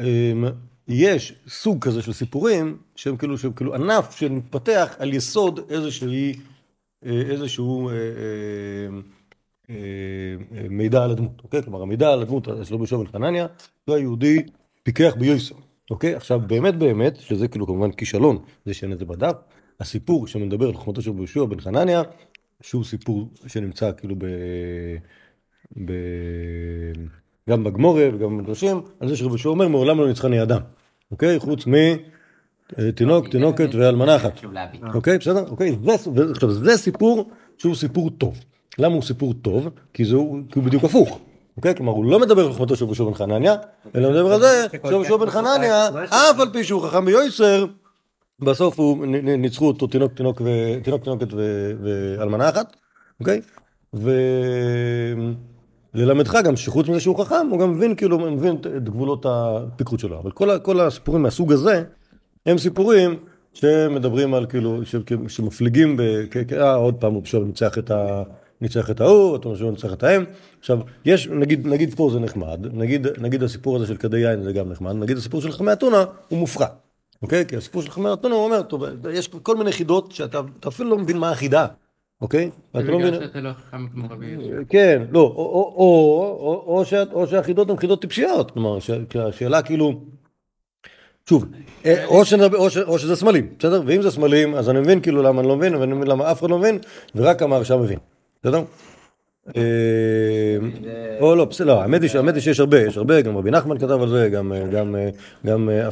אמ, 0.00 0.44
יש 0.88 1.34
סוג 1.48 1.84
כזה 1.84 2.02
של 2.02 2.12
סיפורים 2.12 2.78
שהם 2.96 3.16
כאילו, 3.16 3.38
שהם 3.38 3.52
כאילו 3.52 3.74
ענף 3.74 4.16
שמתפתח 4.16 4.96
על 4.98 5.14
יסוד 5.14 5.60
איזושהי, 5.68 6.32
איזשהו 7.02 7.88
אה, 7.88 7.94
אה, 7.94 7.98
אה, 9.70 9.74
אה, 10.56 10.68
מידע 10.68 11.04
על 11.04 11.10
הדמות, 11.10 11.40
אוקיי? 11.44 11.62
כלומר 11.62 11.82
המידע 11.82 12.12
על 12.12 12.22
הדמות 12.22 12.44
של 12.44 12.74
רבי 12.74 12.76
יהושע 12.76 12.96
בן 12.96 13.06
חנניה, 13.06 13.46
הוא 13.84 13.96
היהודי 13.96 14.42
פיקח 14.82 15.14
ביוסר, 15.18 15.54
אוקיי? 15.90 16.14
עכשיו 16.14 16.40
באמת 16.46 16.74
באמת, 16.74 17.16
שזה 17.16 17.48
כאילו 17.48 17.66
כמובן 17.66 17.92
כישלון, 17.92 18.38
זה 18.64 18.74
שאין 18.74 18.92
את 18.92 18.98
זה 18.98 19.04
בדף, 19.04 19.36
הסיפור 19.80 20.26
שמדבר 20.26 20.66
על 20.66 20.74
חוכמתו 20.74 21.02
של 21.02 21.10
יהושע 21.10 21.44
בן 21.44 21.60
חנניה, 21.60 22.02
שהוא 22.60 22.84
סיפור 22.84 23.28
שנמצא 23.46 23.90
כאילו 23.96 24.16
ב... 24.18 24.24
ב... 25.84 25.92
גם 27.50 27.64
בגמורה 27.64 28.08
וגם 28.12 28.38
במדרשים, 28.38 28.80
על 29.00 29.08
זה 29.08 29.16
שרבי 29.16 29.30
יהושע 29.30 29.48
אומר 29.48 29.68
מעולם 29.68 29.98
לא 29.98 30.08
ניצחני 30.08 30.42
אדם, 30.42 30.60
אוקיי? 31.10 31.38
חוץ 31.38 31.66
מתינוק, 32.78 33.28
תינוקת 33.28 33.68
ואלמנה 33.74 34.16
אחת. 34.16 34.40
להבין. 34.52 34.80
אוקיי, 34.94 35.18
בסדר? 35.18 35.44
אוקיי, 35.50 35.76
עכשיו 36.30 36.50
זה 36.50 36.76
סיפור 36.76 37.30
שהוא 37.58 37.74
סיפור 37.74 38.10
טוב. 38.10 38.38
למה 38.78 38.94
הוא 38.94 39.02
סיפור 39.02 39.34
טוב? 39.34 39.68
כי 39.94 40.04
זה 40.04 40.16
הוא 40.16 40.38
בדיוק 40.56 40.84
הפוך. 40.84 41.18
אוקיי? 41.56 41.74
כלומר, 41.74 41.92
הוא 41.92 42.04
לא 42.04 42.20
מדבר 42.20 42.46
על 42.46 42.52
חוכמתו 42.52 42.76
של 42.76 42.84
יהושע 42.84 43.04
בן 43.04 43.14
חנניה, 43.14 43.54
אלא 43.94 44.10
מדבר 44.10 44.32
על 44.32 44.40
זה 44.40 44.66
שיהושע 44.88 45.16
בן 45.16 45.30
חנניה, 45.30 45.88
אף 46.08 46.40
על 46.40 46.48
פי 46.52 46.64
שהוא 46.64 46.82
חכם 46.82 47.04
ביועצר, 47.04 47.64
בסוף 48.40 48.80
הוא 48.80 49.06
ניצחו 49.38 49.66
אותו 49.66 49.86
תינוק, 49.86 50.12
תינוק, 50.12 50.40
ו- 50.44 50.82
תינוק, 50.82 51.04
תינוקת 51.04 51.26
ואלמנה 51.82 52.48
אחת, 52.48 52.76
אוקיי? 53.20 53.40
ו... 53.94 54.10
ללמדך 55.94 56.38
גם 56.44 56.56
שחוץ 56.56 56.88
מזה 56.88 57.00
שהוא 57.00 57.24
חכם, 57.24 57.46
הוא 57.50 57.58
גם 57.60 57.72
מבין 57.72 57.94
כאילו, 57.94 58.18
מבין 58.18 58.54
את- 58.56 58.66
גבולות 58.84 59.26
הפיקחות 59.28 60.00
שלו. 60.00 60.20
אבל 60.20 60.30
כל 60.62 60.80
הסיפורים 60.80 61.22
מהסוג 61.22 61.52
הזה, 61.52 61.84
הם 62.50 62.58
סיפורים 62.58 63.16
שמדברים 63.52 64.34
על 64.34 64.46
כאילו, 64.46 64.80
שמפליגים, 65.28 65.96
אה, 66.52 66.74
עוד 66.74 66.94
פעם 66.94 67.12
הוא 67.12 67.22
עכשיו 67.22 67.44
ניצח 67.44 67.78
את 67.78 67.90
ה... 67.90 68.22
ניצח 68.60 68.90
את 68.90 69.00
ההוא, 69.00 69.38
פעם 69.42 69.56
שהוא 69.56 69.70
ניצח 69.70 69.92
את 69.92 70.02
ההם. 70.02 70.24
עכשיו, 70.58 70.78
יש, 71.04 71.28
נגיד, 71.28 71.66
נגיד 71.66 71.94
פה 71.94 72.10
זה 72.12 72.20
נחמד, 72.20 72.66
נגיד, 72.72 73.06
נגיד 73.18 73.42
הסיפור 73.42 73.76
הזה 73.76 73.86
של 73.86 73.96
כדי 73.96 74.18
יין 74.18 74.42
זה 74.42 74.52
גם 74.52 74.68
נחמד, 74.68 74.92
נגיד 74.92 75.16
הסיפור 75.16 75.40
של 75.40 75.52
חמי 75.52 75.72
אתונה 75.72 76.04
הוא 76.28 76.38
מופרע. 76.38 76.66
אוקיי? 77.22 77.46
כי 77.46 77.56
הסיפור 77.56 77.82
של 77.82 77.90
חמי 77.90 78.12
אתונה 78.12 78.34
הוא 78.34 78.44
אומר, 78.44 78.62
טוב, 78.62 78.84
יש 79.10 79.28
כל 79.28 79.56
מיני 79.56 79.72
חידות 79.72 80.12
שאתה 80.12 80.40
אתה 80.60 80.68
אפילו 80.68 80.90
לא 80.90 80.98
מבין 80.98 81.18
מה 81.18 81.30
החידה, 81.30 81.66
אוקיי? 82.20 82.44
זה 82.44 82.78
ואתה 82.78 82.90
לא 82.90 82.98
מבין... 82.98 83.14
שאתה 83.14 83.40
לא 83.40 83.50
חכם 83.52 83.88
כמו 83.88 84.08
רבי. 84.10 84.36
כן, 84.68 85.02
לא, 85.10 85.20
או, 85.20 85.26
או, 85.26 85.74
או, 85.76 86.64
או, 86.66 86.78
או, 86.78 86.84
שה, 86.84 87.02
או 87.12 87.26
שהחידות 87.26 87.70
הן 87.70 87.76
חידות 87.76 88.00
טיפשיות, 88.00 88.50
כלומר, 88.50 88.78
השאלה 89.28 89.62
כאילו, 89.62 90.00
שוב, 91.30 91.44
אה, 91.86 92.04
או, 92.06 92.24
שנדבר, 92.24 92.58
או, 92.58 92.70
ש, 92.70 92.76
או 92.76 92.98
שזה 92.98 93.16
סמלים, 93.16 93.46
בסדר? 93.58 93.82
ואם 93.86 94.02
זה 94.02 94.10
סמלים, 94.10 94.54
אז 94.54 94.70
אני 94.70 94.80
מבין 94.80 95.00
כאילו 95.00 95.22
למה 95.22 95.40
אני 95.40 95.48
לא 95.48 95.56
מבין, 95.56 95.74
ואני 95.74 95.94
מבין 95.94 96.08
למה 96.08 96.32
אף 96.32 96.40
אחד 96.40 96.50
לא 96.50 96.58
מבין, 96.58 96.78
ורק 97.14 97.42
המהרשע 97.42 97.76
מבין, 97.76 97.98
בסדר? 98.42 98.62
אה, 99.56 100.56
או 101.20 101.36
לא, 101.36 101.44
בסדר, 101.44 101.66
לא, 101.66 101.82
האמת 101.82 102.02
היא 102.34 102.40
שיש 102.40 102.60
הרבה, 102.60 102.80
יש 102.80 102.96
הרבה, 102.96 103.20
גם 103.20 103.36
רבי 103.36 103.50
נחמן 103.50 103.78
כתב 103.78 104.02
על 104.02 104.08
זה, 104.08 104.28
גם, 105.44 105.68
אה, 105.70 105.88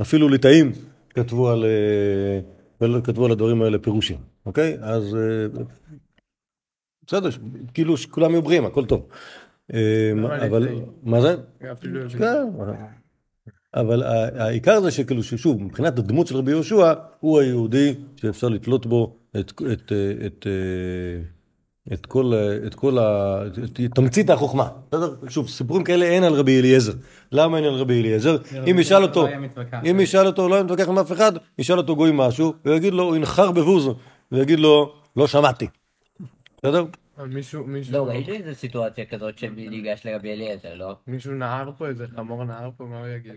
אפילו, 0.00 0.28
ליטאים 0.28 0.72
כתבו 1.10 1.50
על, 1.50 1.64
כתבו 3.04 3.24
על 3.24 3.32
הדברים 3.32 3.62
האלה 3.62 3.78
פירושים, 3.78 4.16
אוקיי? 4.46 4.76
אז 4.80 5.16
בסדר, 7.06 7.28
כאילו 7.74 7.96
שכולם 7.96 8.30
יהיו 8.30 8.42
בריאים, 8.42 8.66
הכל 8.66 8.84
טוב. 8.84 9.06
אה, 9.74 10.12
אבל, 10.46 10.62
ליטאים? 10.62 10.84
מה 11.02 11.20
זה? 11.20 11.36
לא 11.60 12.08
כן, 12.18 12.44
אבל 13.74 14.02
העיקר 14.36 14.80
זה 14.80 14.90
שכאילו 14.90 15.22
ששוב, 15.22 15.62
מבחינת 15.62 15.98
הדמות 15.98 16.26
של 16.26 16.36
רבי 16.36 16.50
יהושע, 16.50 16.92
הוא 17.20 17.40
היהודי 17.40 17.94
שאפשר 18.16 18.48
לתלות 18.48 18.86
בו 18.86 19.16
את, 19.40 19.52
את, 19.72 19.92
את, 20.26 20.46
את 21.92 22.06
כל, 22.06 22.32
את 22.66 22.74
כל 22.74 22.98
ה... 22.98 23.38
את 23.84 23.94
תמצית 23.94 24.30
החוכמה. 24.30 24.68
בסדר? 24.88 25.14
שוב, 25.28 25.48
סיפורים 25.48 25.84
כאלה 25.84 26.04
אין 26.04 26.24
על 26.24 26.32
רבי 26.32 26.60
אליעזר. 26.60 26.92
למה 27.32 27.56
אין 27.56 27.64
על 27.64 27.74
רבי 27.74 28.00
אליעזר? 28.00 28.36
אם 28.70 28.78
ישאל 28.78 29.02
אותו, 29.02 29.22
לא 29.22 29.26
היה 29.26 29.38
מתווכח. 29.38 29.80
אם 29.90 30.00
ישאל 30.00 30.26
אותו, 30.26 30.48
לא 30.48 30.64
מתווכח 30.64 30.88
עם 30.88 30.98
אף 30.98 31.12
אחד, 31.12 31.32
ישאל 31.58 31.78
אותו 31.78 31.96
גוי 31.96 32.10
משהו, 32.14 32.52
ויגיד 32.64 32.92
לו, 32.92 33.04
הוא 33.04 33.16
ינחר 33.16 33.50
בבוז, 33.50 33.88
ויגיד 34.32 34.60
לו, 34.60 34.94
לא 35.16 35.26
שמעתי. 35.26 35.66
בסדר? 36.58 36.84
מישהו, 37.26 37.64
מישהו, 37.64 37.92
לא, 37.92 38.06
ראיתי 38.06 38.36
איזה 38.36 38.54
סיטואציה 38.54 39.04
כזאת 39.04 39.38
שניגש 39.38 40.06
לרבי 40.06 40.32
אליעזר, 40.32 40.74
לא? 40.74 40.96
מישהו 41.06 41.32
נהר 41.32 41.70
פה, 41.78 41.86
איזה 41.86 42.06
חמור 42.16 42.44
נהר 42.44 42.70
פה, 42.76 42.84
מה 42.84 42.98
הוא 42.98 43.06
יגיד? 43.06 43.32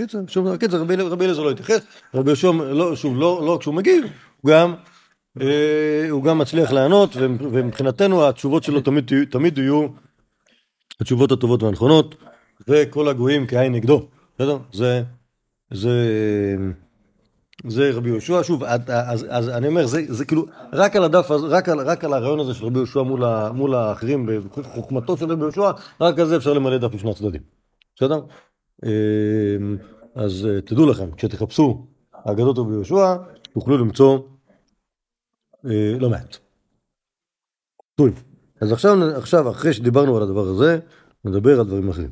קיצר, 0.00 0.18
שום 0.28 0.44
דבר, 0.46 0.56
קיצר, 0.56 0.80
רבי 0.80 0.96
רבי 0.96 1.24
אליעזר 1.24 1.42
לא 1.42 1.50
התייחס, 1.50 1.80
רבי 2.14 2.30
יהושע, 2.30 2.52
לא, 2.52 2.96
שוב, 2.96 3.16
לא, 3.16 3.42
לא 3.46 3.56
כשהוא 3.60 3.74
מגיב, 3.74 4.04
הוא 4.40 4.50
גם, 4.50 4.74
אה, 5.40 6.06
הוא 6.10 6.24
גם 6.24 6.38
מצליח 6.38 6.72
לענות, 6.72 7.16
ומבחינתנו 7.16 8.28
התשובות 8.28 8.64
שלו 8.64 8.80
תמיד, 8.80 9.10
תמיד 9.30 9.58
יהיו 9.58 9.86
התשובות 11.00 11.32
הטובות 11.32 11.62
והנכונות, 11.62 12.14
וכל 12.68 13.08
הגויים 13.08 13.46
כעין 13.46 13.72
נגדו, 13.72 14.06
בסדר? 14.34 14.58
זה, 14.72 15.02
זה, 15.72 15.90
זה 17.66 17.90
רבי 17.94 18.08
יהושע, 18.08 18.40
שוב, 18.42 18.64
אז, 18.64 18.80
אז, 18.88 19.26
אז 19.30 19.48
אני 19.48 19.68
אומר, 19.68 19.86
זה, 19.86 20.00
זה 20.08 20.24
כאילו, 20.24 20.46
רק 20.72 20.96
על 20.96 21.04
הדף, 21.04 21.30
הזה- 21.30 21.46
רק 21.46 21.68
על, 21.68 21.80
רק 21.80 22.04
על 22.04 22.12
הרעיון 22.12 22.40
הזה 22.40 22.54
של 22.54 22.64
רבי 22.64 22.78
יהושע 22.78 23.02
מול, 23.02 23.48
מול 23.50 23.74
האחרים, 23.74 24.26
בחוכמתו 24.56 25.16
של 25.16 25.32
רבי 25.32 25.42
יהושע, 25.42 25.70
רק 26.00 26.18
על 26.18 26.26
זה 26.26 26.36
אפשר 26.36 26.52
למלא 26.52 26.78
דף 26.78 26.94
משני 26.94 27.10
הצדדים, 27.10 27.40
בסדר? 27.96 28.20
אמ, 28.84 29.76
אז 30.14 30.46
אה, 30.46 30.60
תדעו 30.60 30.90
לכם, 30.90 31.16
כשתחפשו 31.16 31.86
אגדות 32.12 32.58
רבי 32.58 32.72
יהושע, 32.72 33.16
תוכלו 33.52 33.78
למצוא 33.78 34.18
אה, 35.64 35.98
לא 36.00 36.10
מעט. 36.10 36.36
טוב, 37.94 38.24
אז 38.60 38.72
עכשיו, 38.72 38.90
עכשיו, 39.16 39.50
אחרי 39.50 39.72
שדיברנו 39.72 40.16
על 40.16 40.22
הדבר 40.22 40.48
הזה, 40.48 40.78
נדבר 41.24 41.60
על 41.60 41.66
דברים 41.66 41.88
אחרים. 41.88 42.10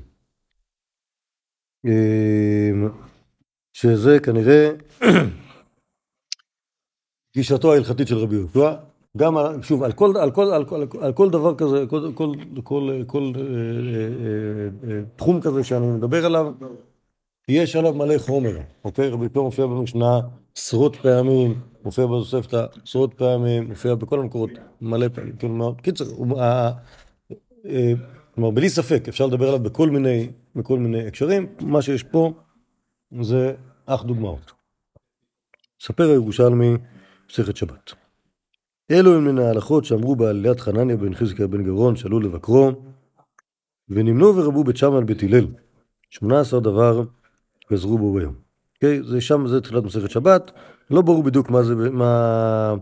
אמ, 1.84 2.88
שזה 3.72 4.18
כנראה 4.24 4.70
גישתו 7.34 7.72
ההלכתית 7.72 8.08
של 8.08 8.16
רבי 8.16 8.34
יהושע, 8.34 8.74
גם, 9.16 9.62
שוב, 9.62 9.82
על 9.82 9.92
כל, 9.92 10.16
על 10.16 10.30
כל, 10.30 10.52
על 10.52 10.64
כל, 10.64 10.82
על 11.00 11.12
כל 11.12 11.30
דבר 11.30 11.54
כזה, 11.54 11.84
כל, 11.88 12.12
כל, 12.14 12.32
כל, 12.64 13.02
כל 13.06 13.32
אה, 13.36 13.42
אה, 13.42 14.90
אה, 14.90 15.00
תחום 15.16 15.40
כזה 15.40 15.64
שאני 15.64 15.86
מדבר 15.86 16.26
עליו, 16.26 16.52
יש 17.48 17.76
עליו 17.76 17.94
מלא 17.94 18.18
חומר, 18.18 18.58
אוקיי? 18.84 19.08
רבי 19.08 19.24
יהושע 19.24 19.40
מופיע 19.40 19.66
במשנה 19.66 20.20
עשרות 20.56 20.96
פעמים, 20.96 21.60
מופיע 21.84 22.06
בתוספתא 22.06 22.66
עשרות 22.84 23.14
פעמים, 23.14 23.68
מופיע 23.68 23.94
בכל 23.94 24.20
המקורות 24.20 24.50
מלא 24.80 25.08
פעמים, 25.08 25.58
מאוד, 25.58 25.80
קיצר, 25.80 26.04
אה, 26.38 26.70
כלומר, 28.34 28.50
בלי 28.50 28.68
ספק, 28.68 29.08
אפשר 29.08 29.26
לדבר 29.26 29.48
עליו 29.48 29.60
בכל 29.60 29.90
מיני, 29.90 30.28
בכל 30.56 30.78
מיני 30.78 31.06
הקשרים, 31.06 31.46
מה 31.60 31.82
שיש 31.82 32.02
פה 32.02 32.32
זה 33.22 33.54
אך 33.86 34.04
דוגמאות. 34.04 34.52
ספר 35.80 36.10
הירושלמי, 36.10 36.74
מסכת 37.30 37.56
שבת. 37.56 38.05
אלו 38.90 39.14
הם 39.14 39.24
מן 39.24 39.38
ההלכות 39.38 39.84
שאמרו 39.84 40.16
בעלילת 40.16 40.60
חנניה 40.60 40.96
בן 40.96 41.14
חזקיה 41.14 41.46
בן 41.46 41.64
גרון 41.64 41.96
שעלו 41.96 42.20
לבקרו, 42.20 42.72
ונמנו 43.88 44.36
ורבו 44.36 44.64
בית 44.64 44.76
שמאי 44.76 44.96
על 44.96 45.04
בית 45.04 45.22
הלל. 45.22 45.46
שמונה 46.10 46.40
עשר 46.40 46.58
דבר 46.58 47.02
גזרו 47.72 47.98
בו 47.98 48.14
ביום. 48.14 48.34
אוקיי? 48.74 49.02
זה 49.02 49.20
שם, 49.20 49.46
זה 49.46 49.60
תחילת 49.60 49.84
מסכת 49.84 50.10
שבת. 50.10 50.50
לא 50.90 51.02
ברור 51.02 51.22
בדיוק 51.22 51.50
מה 51.50 51.62
זה, 51.62 51.74
מה... 51.74 52.74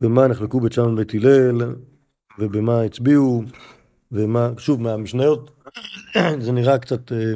במה 0.00 0.28
נחלקו 0.28 0.60
בית 0.60 0.72
שמאי 0.72 0.92
ובית 0.92 1.14
הלל, 1.14 1.74
ובמה 2.38 2.82
הצביעו, 2.82 3.42
ומה, 4.12 4.50
שוב, 4.58 4.82
מהמשניות, 4.82 5.50
זה 6.44 6.52
נראה 6.52 6.78
קצת... 6.78 7.12
אה, 7.12 7.34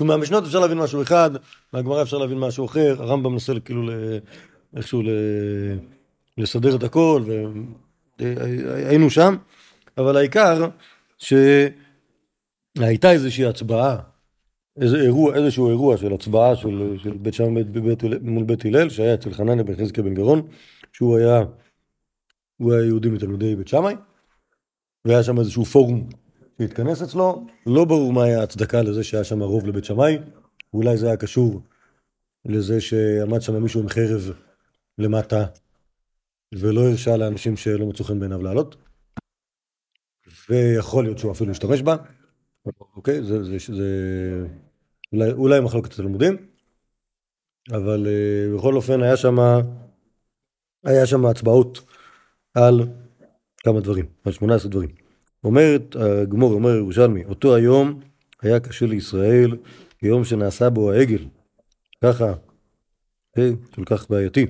מהמשנות 0.00 0.44
אפשר 0.44 0.60
להבין 0.60 0.78
משהו 0.78 1.02
אחד, 1.02 1.30
מהגמרא 1.72 2.02
אפשר 2.02 2.18
להבין 2.18 2.38
משהו 2.38 2.66
אחר, 2.66 2.96
הרמב"ם 2.98 3.32
מנסה 3.32 3.52
כאילו 3.64 3.82
ל... 3.82 3.90
איכשהו 4.76 5.02
ל... 5.02 5.08
לסדר 6.38 6.76
את 6.76 6.82
הכל, 6.82 7.24
והיינו 8.18 9.10
שם, 9.10 9.36
אבל 9.98 10.16
העיקר 10.16 10.68
שהייתה 11.18 13.12
איזושהי 13.12 13.44
הצבעה, 13.44 13.98
איזה 14.80 14.96
אירוע, 14.96 15.36
איזשהו 15.36 15.68
אירוע 15.68 15.96
של 15.96 16.12
הצבעה 16.12 16.56
של, 16.56 16.96
של 17.02 17.16
בית 17.16 17.34
שם 17.34 17.54
בית, 17.54 17.66
בית, 17.70 18.02
מול 18.22 18.44
בית 18.44 18.64
הלל, 18.64 18.88
שהיה 18.88 19.14
אצל 19.14 19.34
חנניה 19.34 19.64
בן 19.64 19.74
חזקיה 19.76 20.04
בן 20.04 20.14
גרון, 20.14 20.48
שהוא 20.92 21.16
היה, 21.16 21.44
הוא 22.56 22.72
היה 22.72 22.84
יהודי 22.84 23.08
מתלמידי 23.08 23.56
בית 23.56 23.68
שמאי, 23.68 23.94
והיה 25.04 25.22
שם 25.22 25.38
איזשהו 25.38 25.64
פורום 25.64 26.08
שהתכנס 26.58 27.02
אצלו, 27.02 27.46
לא 27.66 27.84
ברור 27.84 28.12
מה 28.12 28.24
היה 28.24 28.40
ההצדקה 28.40 28.82
לזה 28.82 29.04
שהיה 29.04 29.24
שם 29.24 29.42
רוב 29.42 29.66
לבית 29.66 29.84
שמאי, 29.84 30.18
אולי 30.74 30.96
זה 30.96 31.06
היה 31.06 31.16
קשור 31.16 31.60
לזה 32.44 32.80
שעמד 32.80 33.42
שם 33.42 33.62
מישהו 33.62 33.80
עם 33.80 33.88
חרב 33.88 34.32
למטה, 34.98 35.46
ולא 36.54 36.80
הרשה 36.80 37.16
לאנשים 37.16 37.56
שלא 37.56 37.86
מצאו 37.86 38.04
חן 38.04 38.20
בעיניו 38.20 38.42
לעלות, 38.42 38.76
ויכול 40.48 41.04
להיות 41.04 41.18
שהוא 41.18 41.32
אפילו 41.32 41.50
השתמש 41.50 41.82
בה, 41.82 41.96
אוקיי? 42.96 43.22
זה, 43.22 43.44
זה, 43.44 43.56
זה 43.74 44.46
אולי, 45.12 45.32
אולי 45.32 45.60
מחלוקת 45.60 45.92
התלמודים, 45.92 46.36
אבל 47.70 48.06
uh, 48.06 48.56
בכל 48.56 48.76
אופן 48.76 49.02
היה 49.02 49.16
שם, 49.16 49.36
היה 50.84 51.06
שם 51.06 51.26
הצבעות 51.26 51.80
על 52.54 52.80
כמה 53.58 53.80
דברים, 53.80 54.06
על 54.24 54.32
18 54.32 54.70
דברים. 54.70 54.90
אומרת 55.44 55.96
הגמור, 55.96 56.52
אומר 56.52 56.76
ירושלמי, 56.76 57.24
אותו 57.24 57.54
היום 57.54 58.00
היה 58.42 58.60
קשה 58.60 58.86
לישראל 58.86 59.56
כיום 59.98 60.24
שנעשה 60.24 60.70
בו 60.70 60.92
העגל. 60.92 61.24
ככה, 62.04 62.34
אוקיי? 63.30 63.56
כל 63.74 63.84
כך 63.84 64.10
בעייתי. 64.10 64.46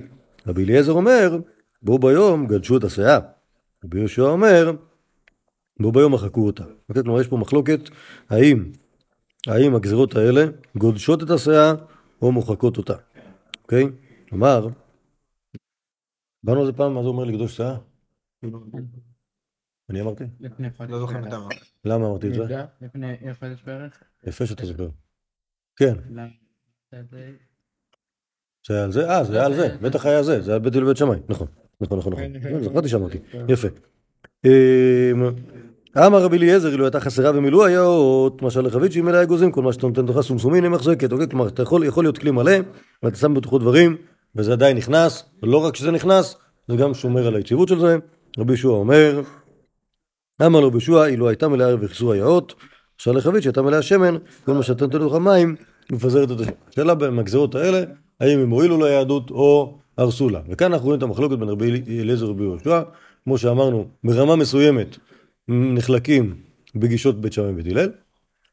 רבי 0.47 0.63
אליעזר 0.63 0.91
אומר, 0.91 1.37
בו 1.87 1.99
ביום 1.99 2.47
גדשו 2.47 2.77
את 2.77 2.83
הסאה. 2.83 3.19
רבי 3.83 3.99
יהושע 3.99 4.21
אומר, 4.21 4.71
בו 5.81 5.91
ביום 5.91 6.13
מחקו 6.13 6.45
אותה. 6.45 6.63
כלומר, 6.93 7.21
יש 7.21 7.27
פה 7.27 7.37
מחלוקת, 7.37 7.79
האם, 8.29 8.71
האם 9.47 9.75
הגזירות 9.75 10.15
האלה 10.15 10.41
גודשות 10.77 11.23
את 11.23 11.29
הסאה 11.29 11.73
או 12.21 12.31
מוחקות 12.31 12.77
אותה. 12.77 12.93
אוקיי? 13.63 13.83
כלומר, 14.29 14.67
באנו 16.43 16.59
על 16.59 16.65
זה 16.65 16.73
פעם, 16.73 16.93
מה 16.93 17.01
זה 17.01 17.07
אומר 17.07 17.23
לגדוש 17.23 17.57
סאה? 17.57 17.77
אני 19.89 20.01
אמרתי? 20.01 20.23
לפני 20.39 20.71
חודש. 20.71 20.91
לא 20.91 20.99
זוכר. 20.99 21.21
מתי. 21.21 21.35
למה 21.85 22.07
אמרתי 22.07 22.27
את 22.27 22.33
זה? 22.33 22.65
לפני 22.81 23.33
חודש 23.39 23.63
בערך? 23.63 24.03
יפה 24.27 24.45
שאתה 24.45 24.65
זוכר. 24.65 24.89
כן, 25.75 25.93
זה 28.67 28.73
היה 28.73 28.83
על 28.83 28.91
זה? 28.91 29.09
אה, 29.09 29.23
זה 29.23 29.37
היה 29.37 29.45
על 29.45 29.53
זה, 29.53 29.77
בטח 29.81 30.05
היה 30.05 30.23
זה, 30.23 30.41
זה 30.41 30.51
היה 30.51 30.59
בית 30.59 30.75
הלל 30.75 30.85
בית 30.85 30.97
שמאי, 30.97 31.19
נכון, 31.29 31.47
נכון, 31.81 31.99
נכון, 31.99 32.13
נכון, 32.13 32.63
זכרתי 32.63 32.89
שאמרתי, 32.89 33.17
יפה. 33.47 33.67
אמר 35.97 36.23
רבי 36.23 36.37
אליעזר, 36.37 36.71
אילו 36.71 36.85
הייתה 36.85 36.99
חסרה 36.99 37.31
ומילאו 37.37 37.65
היאות, 37.65 38.41
משל 38.41 38.61
לחבית 38.61 38.91
שהיא 38.91 39.03
מלאה 39.03 39.23
אגוזים, 39.23 39.51
כל 39.51 39.61
מה 39.61 39.73
שאתה 39.73 39.87
נותן 39.87 40.05
לך 40.05 40.21
סומסומין 40.21 40.63
היא 40.63 40.71
מחזקת, 40.71 41.11
אוקיי? 41.11 41.27
כלומר, 41.29 41.47
אתה 41.47 41.63
יכול, 41.63 41.83
יכול 41.83 42.03
להיות 42.03 42.17
כלי 42.17 42.31
מלא, 42.31 42.51
ואתה 43.03 43.17
שם 43.17 43.33
בתוכו 43.33 43.57
דברים, 43.57 43.97
וזה 44.35 44.53
עדיין 44.53 44.77
נכנס, 44.77 45.23
ולא 45.43 45.57
רק 45.57 45.75
שזה 45.75 45.91
נכנס, 45.91 46.35
זה 46.67 46.75
גם 46.75 46.93
שומר 46.93 47.27
על 47.27 47.35
היציבות 47.35 47.67
של 47.67 47.79
זה. 47.79 47.97
רבי 48.39 48.53
ישוע 48.53 48.77
אומר, 48.77 49.21
אמר 50.45 50.59
לו 50.59 50.71
בישוע, 50.71 51.07
אילו 51.07 51.29
הייתה 51.29 51.47
מלאה 51.47 51.75
וכיסו 51.81 52.13
היאות, 52.13 52.53
משל 52.99 53.11
לחבית 53.11 53.43
שהייתה 53.43 53.61
מלאה 53.61 53.81
שמן, 53.81 54.15
כל 54.45 54.53
מה 54.53 54.63
שאתה 54.63 54.85
נותן 54.85 55.01
לך 55.01 55.13
מים, 55.13 55.55
מפזרת 55.91 56.31
את. 56.31 56.37
השאלה 56.71 56.95
במגזרות 56.95 57.55
האלה, 57.55 57.83
האם 58.19 58.39
הם 58.39 58.49
הועילו 58.49 58.85
ליהדות 58.85 59.31
או 59.31 59.77
הרסו 59.97 60.29
לה. 60.29 60.41
וכאן 60.49 60.73
אנחנו 60.73 60.85
רואים 60.85 60.97
את 60.97 61.03
המחלוקת 61.03 61.37
בין 61.37 61.49
רבי 61.49 61.83
אליעזר 61.89 62.25
ורבי 62.25 62.43
יהושע, 62.43 62.81
כמו 63.23 63.37
שאמרנו, 63.37 63.87
ברמה 64.03 64.35
מסוימת 64.35 64.97
נחלקים 65.47 66.35
בגישות 66.75 67.21
בית 67.21 67.33
שמאי 67.33 67.49
ובית 67.49 67.65
הלל, 67.67 67.89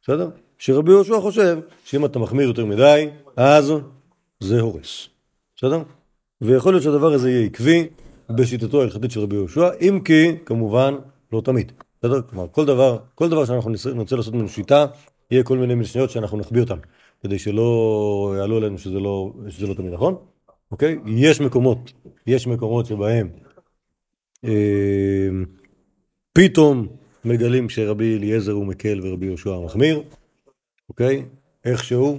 בסדר? 0.02 0.28
שרבי 0.58 0.90
יהושע 0.90 1.20
חושב 1.20 1.58
שאם 1.84 2.04
אתה 2.04 2.18
מחמיר 2.18 2.48
יותר 2.48 2.64
מדי, 2.64 3.08
אז 3.36 3.72
זה 4.40 4.60
הורס, 4.60 5.08
בסדר? 5.56 5.82
ויכול 6.40 6.72
להיות 6.72 6.82
שהדבר 6.82 7.12
הזה 7.12 7.30
יהיה 7.30 7.46
עקבי 7.46 7.86
בשיטתו 8.30 8.80
ההלכתית 8.80 9.10
של 9.10 9.20
רבי 9.20 9.36
יהושע, 9.36 9.68
אם 9.80 10.00
כי, 10.04 10.32
כמובן, 10.46 10.94
לא 11.32 11.40
תמיד, 11.40 11.72
בסדר? 12.02 12.22
כלומר, 12.22 12.46
כל 12.52 12.64
דבר, 12.64 12.98
כל 13.14 13.28
דבר 13.28 13.44
שאנחנו 13.44 13.70
נרצה 13.94 14.16
לעשות 14.16 14.34
ממנו 14.34 14.48
שיטה, 14.48 14.86
יהיה 15.30 15.42
כל 15.42 15.58
מיני 15.58 15.74
משניות 15.74 16.10
שאנחנו 16.10 16.38
נחביא 16.38 16.60
אותן, 16.60 16.78
כדי 17.22 17.38
שלא 17.38 18.34
יעלו 18.38 18.56
עלינו 18.56 18.78
שזה 18.78 19.00
לא, 19.00 19.32
שזה 19.48 19.66
לא 19.66 19.74
תמיד 19.74 19.92
נכון, 19.92 20.16
אוקיי? 20.70 20.98
יש 21.06 21.40
מקומות, 21.40 21.92
יש 22.26 22.46
מקומות 22.46 22.86
שבהם 22.86 23.28
אה, 24.44 25.28
פתאום 26.32 26.88
מגלים 27.24 27.68
שרבי 27.68 28.16
אליעזר 28.16 28.52
הוא 28.52 28.66
מקל 28.66 29.00
ורבי 29.02 29.26
יהושע 29.26 29.58
מחמיר, 29.64 30.02
אוקיי? 30.88 31.28
איכשהו, 31.64 32.18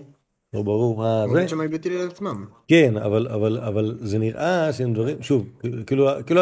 לא 0.53 0.61
ברור 0.61 0.97
מה 0.97 1.25
זה. 1.33 1.47
שמאי 1.47 1.67
בית 1.67 1.85
הלל 1.85 2.07
עצמם. 2.07 2.45
כן, 2.67 2.97
אבל, 2.97 3.27
אבל, 3.27 3.57
אבל 3.57 3.97
זה 4.01 4.19
נראה 4.19 4.73
שהם 4.73 4.93
דברים, 4.93 5.21
שוב, 5.21 5.47
כאילו, 5.59 6.07
כאילו, 6.25 6.41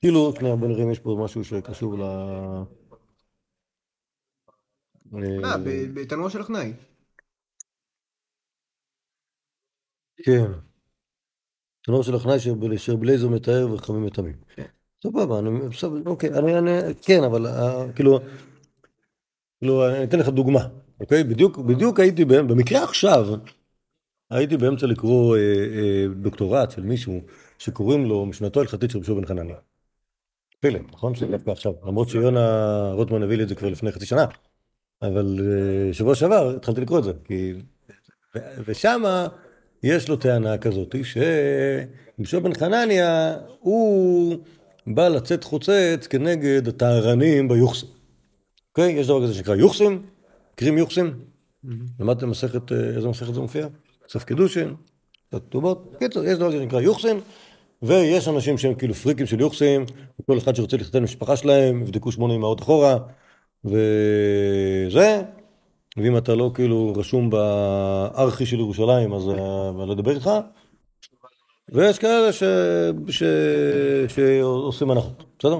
כאילו, 0.00 0.32
שנייה, 0.38 0.56
בוא 0.56 0.68
נראה 0.68 0.84
אם 0.84 0.90
יש 0.90 0.98
פה 0.98 1.20
משהו 1.24 1.44
שקשור 1.44 1.98
ל... 1.98 2.02
אה, 5.14 5.58
ב- 5.58 5.94
בתנור 5.94 6.28
של 6.28 6.40
הכנאי. 6.40 6.72
כן. 10.22 10.65
תנור 11.86 12.02
של 12.02 12.14
הכנאי 12.14 12.38
שבלייזר 12.76 13.28
מתאר 13.28 13.68
וחכמים 13.72 14.04
מטמאים. 14.04 14.34
סבבה, 15.02 15.38
אני, 15.38 15.50
בסדר, 15.68 15.90
אוקיי, 16.06 16.30
אני, 16.30 16.58
אני, 16.58 16.70
כן, 17.02 17.24
אבל 17.24 17.46
אה, 17.46 17.92
כאילו, 17.92 18.20
כאילו, 19.58 19.88
אני 19.88 20.04
אתן 20.04 20.18
לך 20.18 20.28
דוגמה, 20.28 20.68
אוקיי? 21.00 21.24
בדיוק, 21.24 21.58
בדיוק 21.58 22.00
הייתי, 22.00 22.24
במקרה 22.24 22.84
עכשיו, 22.84 23.26
הייתי 24.30 24.56
באמצע 24.56 24.86
לקרוא 24.86 25.36
אה, 25.36 25.40
אה, 25.42 26.06
דוקטורט 26.14 26.70
של 26.70 26.82
מישהו 26.82 27.20
שקוראים 27.58 28.04
לו 28.04 28.26
משנתו 28.26 28.60
ההלכתית 28.60 28.90
של 28.90 28.98
רבי 28.98 29.14
בן 29.14 29.26
חנניה. 29.26 29.56
פלא, 30.60 30.80
נכון? 30.92 31.14
שדווקא 31.14 31.50
עכשיו, 31.50 31.72
למרות 31.86 32.08
שיונה 32.08 32.90
רוטמן 32.92 33.22
הביא 33.22 33.36
לי 33.36 33.42
את 33.42 33.48
זה 33.48 33.54
כבר 33.54 33.68
לפני 33.68 33.92
חצי 33.92 34.06
שנה, 34.06 34.26
אבל 35.02 35.38
אה, 35.40 35.92
שבוע 35.92 36.14
שעבר 36.14 36.56
התחלתי 36.56 36.80
לקרוא 36.80 36.98
את 36.98 37.04
זה, 37.04 37.12
כי... 37.24 37.54
ו- 38.36 38.62
ושמה 38.66 39.28
יש 39.82 40.08
לו 40.08 40.16
טענה 40.16 40.58
כזאת, 40.58 40.94
שרבי 42.24 42.44
בן 42.48 42.54
חנניה 42.54 43.36
הוא 43.60 44.36
בא 44.86 45.08
לצאת 45.08 45.44
חוצץ 45.44 46.06
כנגד 46.10 46.68
הטהרנים 46.68 47.48
ביוחסין. 47.48 47.88
אוקיי? 48.70 48.92
יש 48.92 49.06
דבר 49.06 49.22
כזה 49.22 49.34
שנקרא 49.34 49.54
יוחסין, 49.56 49.98
מכירים 50.52 50.78
יוחסין? 50.78 51.10
למדתם 52.00 52.30
מסכת, 52.30 52.72
איזה 52.72 53.08
מסכת 53.08 53.34
זה 53.34 53.40
מופיע? 53.40 53.66
סוף 54.08 54.24
קידושין, 54.24 54.74
קצת 55.28 55.42
כתובות. 55.48 55.96
קיצור, 55.98 56.24
יש 56.24 56.38
דבר 56.38 56.48
כזה 56.48 56.58
שנקרא 56.58 56.80
יוחסין, 56.80 57.20
ויש 57.82 58.28
אנשים 58.28 58.58
שהם 58.58 58.74
כאילו 58.74 58.94
פריקים 58.94 59.26
של 59.26 59.40
יוחסין, 59.40 59.84
וכל 60.20 60.38
אחד 60.38 60.56
שרוצה 60.56 60.76
להתחתן 60.76 60.98
במשפחה 60.98 61.36
שלהם, 61.36 61.82
יבדקו 61.82 62.12
שמונה 62.12 62.34
אמהות 62.34 62.60
אחורה, 62.60 62.98
וזה, 63.64 65.22
ואם 65.96 66.16
אתה 66.16 66.34
לא 66.34 66.50
כאילו 66.54 66.92
רשום 66.96 67.30
בארכי 67.30 68.46
של 68.46 68.58
ירושלים, 68.58 69.12
אז 69.12 69.28
אה, 69.28 69.34
אני 69.80 69.88
לא 69.88 69.92
אדבר 69.92 70.14
איתך. 70.14 70.30
ויש 71.72 71.98
כאלה 71.98 72.32
ש... 72.32 72.42
ש... 73.08 73.22
שעושים 74.08 74.90
הנחות, 74.90 75.24
בסדר? 75.38 75.58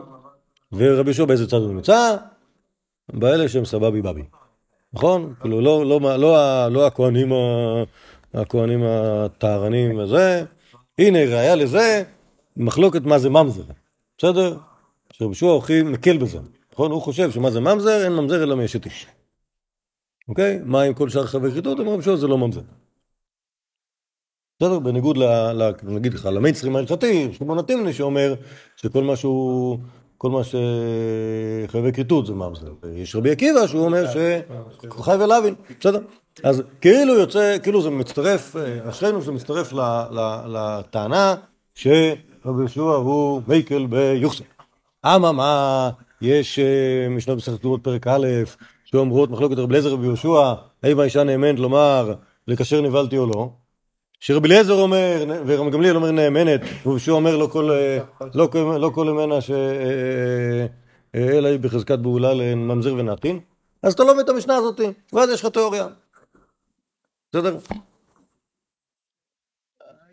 ורבי 0.73 1.09
יהושע 1.09 1.25
באיזה 1.25 1.47
צד 1.47 1.57
הוא 1.57 1.73
נמצא? 1.73 2.17
באלה 3.13 3.49
שהם 3.49 3.65
סבבי 3.65 4.03
בבי. 4.03 4.23
נכון? 4.93 5.35
כאילו 5.41 5.61
לא, 5.61 5.87
לא, 5.87 6.01
לא, 6.01 6.69
לא, 6.69 6.87
הכהנים, 6.87 7.33
הכהנים 8.35 8.81
הטהרנים 8.85 9.99
וזה. 9.99 10.45
הנה 10.99 11.19
ראיה 11.19 11.55
לזה, 11.55 12.03
מחלוקת 12.57 13.03
מה 13.03 13.19
זה 13.19 13.31
ממזר. 13.31 13.63
בסדר? 14.19 14.57
שרבי 15.13 15.25
יהושע 15.25 15.57
הכי 15.59 15.83
מקל 15.83 16.17
בזה. 16.17 16.39
נכון? 16.73 16.91
הוא 16.91 17.03
חושב 17.03 17.31
שמה 17.31 17.51
זה 17.51 17.61
ממזר, 17.61 18.05
אין 18.05 18.13
ממזר 18.13 18.43
אלא 18.43 18.57
מאשת 18.57 18.85
איש. 18.85 19.07
אוקיי? 20.29 20.61
מה 20.65 20.83
עם 20.83 20.95
כל 20.95 21.09
שאר 21.09 21.27
חברי 21.27 21.51
כריתות? 21.51 21.79
אומר 21.79 21.93
רבי 21.93 22.03
יהושע 22.05 22.17
זה 22.17 22.27
לא 22.27 22.39
ממזר. 22.39 22.61
בסדר? 24.61 24.79
בניגוד 24.79 25.17
ל... 25.17 25.25
נגיד 25.83 26.15
לך, 26.15 26.29
למיינסטרים 26.33 26.77
ההלכתי, 26.77 27.29
שמעון 27.33 27.59
התימני 27.59 27.93
שאומר 27.93 28.35
שכל 28.77 29.03
מה 29.03 29.17
שהוא... 29.17 29.79
כל 30.19 30.31
מה 30.31 30.41
שחייבי 30.45 31.93
כריתות 31.93 32.27
זה 32.27 32.33
ממזר. 32.33 32.73
יש 32.95 33.17
רבי 33.17 33.31
עקיבא 33.31 33.67
שהוא 33.67 33.85
אומר 33.85 34.05
שחי 34.07 35.15
ולאווין, 35.21 35.55
בסדר? 35.81 36.01
אז 36.43 36.63
כאילו 36.81 37.15
יוצא, 37.15 37.57
כאילו 37.63 37.83
זה 37.83 37.91
מצטרף, 37.91 38.57
אשרינו 38.89 39.23
שזה 39.23 39.33
מצטרף 39.33 39.73
לטענה 40.47 41.35
שרבי 41.75 42.17
יהושע 42.45 42.81
הוא 42.81 43.43
מייקל 43.49 43.87
ביוחסין. 43.87 44.47
אממה, 45.07 45.91
יש 46.23 46.59
אה, 46.59 47.09
משנות 47.11 47.37
מסכת 47.37 47.59
כתובות 47.59 47.85
פרק 47.85 48.07
א', 48.07 48.27
שאומרות 48.87 49.31
מחלוקת 49.31 49.59
רבי 49.59 49.73
אליעזר 49.73 49.93
רבי 49.93 50.05
יהושע, 50.05 50.55
האם 50.83 51.01
האישה 51.01 51.25
נאמנת 51.25 51.59
לומר 51.59 52.15
לקשר 52.47 52.81
נבהלתי 52.81 53.19
או 53.19 53.27
לא? 53.27 53.51
שרבי 54.21 54.49
אליעזר 54.49 54.75
אומר, 54.75 55.25
ורבי 55.47 55.71
גמליאל 55.71 55.97
אומר 55.97 56.11
נאמנת, 56.11 56.61
ויהושע 56.87 57.13
אומר 57.13 57.37
לא 57.37 57.47
כל, 57.47 57.71
אה, 57.71 57.99
לא, 58.35 58.49
לא 58.81 58.91
כל 58.95 59.09
אמנה 59.09 59.41
ש... 59.41 59.51
אה, 59.51 60.67
אה, 61.15 61.39
אלא 61.39 61.49
היא 61.49 61.59
בחזקת 61.59 61.99
בעולה 61.99 62.35
לממזר 62.35 62.95
ונעתין, 62.95 63.41
אז 63.83 63.93
אתה 63.93 64.05
לומד 64.05 64.23
את 64.23 64.29
המשנה 64.29 64.57
הזאת, 64.57 64.81
ואז 65.13 65.31
יש 65.31 65.45
לך 65.45 65.53
תיאוריה. 65.53 65.87
בסדר? 67.33 67.59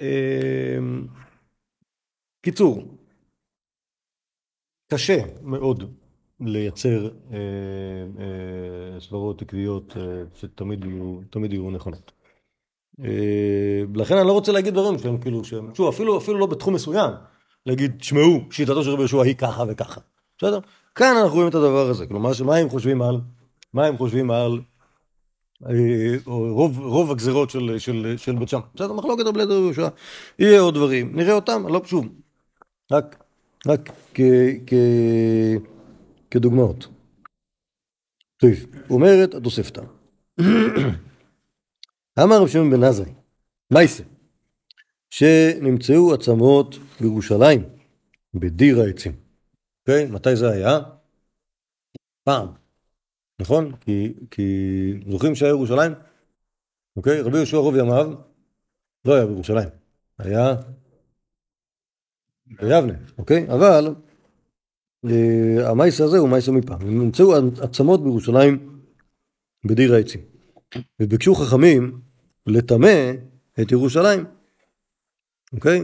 אה, 0.01 0.77
קיצור, 2.41 2.83
קשה 4.91 5.17
מאוד 5.41 6.02
לייצר 6.45 7.09
אה, 7.31 7.37
אה, 8.19 8.99
סברות 8.99 9.41
עקביות 9.41 9.97
אה, 9.97 10.23
שתמיד 10.35 10.85
יהיו, 11.53 11.71
נכונות. 11.71 12.11
אה, 13.03 13.83
לכן 13.95 14.17
אני 14.17 14.27
לא 14.27 14.33
רוצה 14.33 14.51
להגיד 14.51 14.73
דברים 14.73 14.99
שהם 14.99 15.17
כאילו, 15.17 15.43
שהם, 15.43 15.75
שוב, 15.75 15.87
אפילו, 15.87 16.17
אפילו 16.17 16.39
לא 16.39 16.45
בתחום 16.45 16.73
מסוים, 16.73 17.11
להגיד, 17.65 17.91
תשמעו, 17.97 18.39
שיטתו 18.51 18.83
של 18.83 18.89
רבי 18.89 19.01
יהושע 19.01 19.21
היא 19.21 19.35
ככה 19.35 19.63
וככה, 19.67 20.01
בסדר? 20.37 20.59
כאן 20.95 21.15
אנחנו 21.17 21.35
רואים 21.35 21.49
את 21.49 21.55
הדבר 21.55 21.89
הזה, 21.89 22.05
כלומר, 22.07 22.31
מה 22.45 22.55
הם 22.55 22.69
חושבים 22.69 23.01
על, 23.01 23.21
מה 23.73 23.85
הם 23.85 23.97
חושבים 23.97 24.31
על 24.31 24.61
אה, 25.69 26.15
רוב, 26.25 26.79
רוב 26.79 27.11
הגזרות 27.11 27.49
של, 27.49 27.75
של, 27.79 28.15
של 28.17 28.35
בית 28.35 28.49
שמאי. 28.49 28.61
בסדר, 28.75 28.93
מחלוקת 28.93 29.23
רבי 29.25 29.43
ויהושע. 29.43 29.87
יהיה 30.39 30.61
עוד 30.61 30.73
דברים, 30.73 31.15
נראה 31.15 31.33
אותם, 31.33 31.67
לא 31.67 31.81
שוב, 31.85 32.05
רק, 32.91 33.23
רק 33.67 33.89
כ, 34.13 34.21
כ, 34.67 34.73
כדוגמאות. 36.33 36.87
טוב, 38.37 38.49
אומרת 38.89 39.33
התוספתא. 39.33 39.81
אמר 42.23 42.41
רב 42.41 42.47
שמעון 42.47 42.71
בן 42.71 42.83
עזרי, 42.83 43.11
מייסה, 43.71 44.03
שנמצאו 45.09 46.13
עצמות 46.13 46.75
בירושלים, 47.01 47.63
בדיר 48.33 48.81
העצים. 48.81 49.11
אוקיי? 49.81 50.05
מתי 50.05 50.35
זה 50.35 50.49
היה? 50.49 50.79
פעם. 52.23 52.47
נכון? 53.39 53.75
כי, 53.75 54.13
כי 54.31 54.43
זוכרים 55.11 55.35
שהיה 55.35 55.49
ירושלים? 55.49 55.91
אוקיי? 56.95 57.21
רבי 57.21 57.37
יהושע 57.37 57.57
רוב 57.57 57.75
ימיו 57.75 58.13
לא 59.05 59.13
היה 59.15 59.25
בירושלים, 59.25 59.69
היה 60.19 60.55
ביבנה, 62.47 62.93
אוקיי? 63.17 63.47
אבל 63.49 63.95
אה, 65.09 65.69
המייסה 65.69 66.03
הזה 66.03 66.17
הוא 66.17 66.29
מייסה 66.29 66.51
מפעם. 66.51 66.99
נמצאו 66.99 67.33
עצמות 67.61 68.03
בירושלים 68.03 68.79
בדיר 69.65 69.93
העצים. 69.93 70.21
וביקשו 70.99 71.35
חכמים 71.35 71.99
לטמא 72.47 73.11
את 73.61 73.71
ירושלים, 73.71 74.25
אוקיי? 75.53 75.81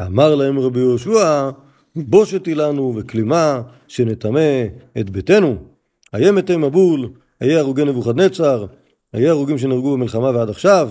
אמר 0.00 0.34
להם 0.34 0.58
רבי 0.58 0.80
יהושע, 0.80 1.50
בושת 1.96 2.46
היא 2.46 2.56
לנו 2.56 2.94
וכלימה 2.96 3.62
שנטמא 3.88 4.64
את 5.00 5.10
ביתנו. 5.10 5.56
איה 6.14 6.32
מתי 6.32 6.56
מבול, 6.56 7.12
איה 7.40 7.58
הרוגי 7.58 7.84
נבוכדנצר, 7.84 8.66
איה 9.14 9.30
הרוגים 9.30 9.58
שנהרגו 9.58 9.92
במלחמה 9.92 10.30
ועד 10.30 10.50
עכשיו. 10.50 10.90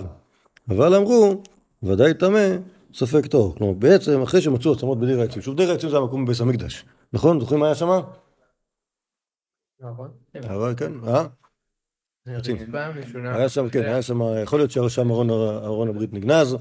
אבל 0.70 0.96
אמרו, 0.96 1.44
ודאי 1.84 2.14
טמא, 2.14 2.50
ספק 2.96 3.26
טהור. 3.26 3.56
כלומר, 3.56 3.74
בעצם 3.74 4.22
אחרי 4.22 4.42
שמצאו 4.42 4.74
עצמות 4.74 5.00
בדיר 5.00 5.22
העצים, 5.22 5.42
שוב, 5.42 5.58
דיר 5.58 5.72
העצים 5.72 5.90
זה 5.90 5.98
המקום 5.98 6.26
בביס 6.26 6.42
המקדש, 6.42 6.86
נכון? 7.14 7.40
זוכרים 7.40 7.60
מה 7.60 7.66
היה 7.66 7.76
שם? 7.76 8.00
נכון. 9.80 10.12
כן, 10.34 10.42
אה? 11.08 11.26
היה 12.28 13.50
שם, 13.50 13.70
כן, 13.70 13.84
היה 13.84 14.02
שם, 14.02 14.20
יכול 14.44 14.60
להיות 14.60 14.72
שהיה 14.72 14.90
שם 14.90 15.12
ארון, 15.12 15.90
הברית 15.90 16.14
נגנז, 16.14 16.58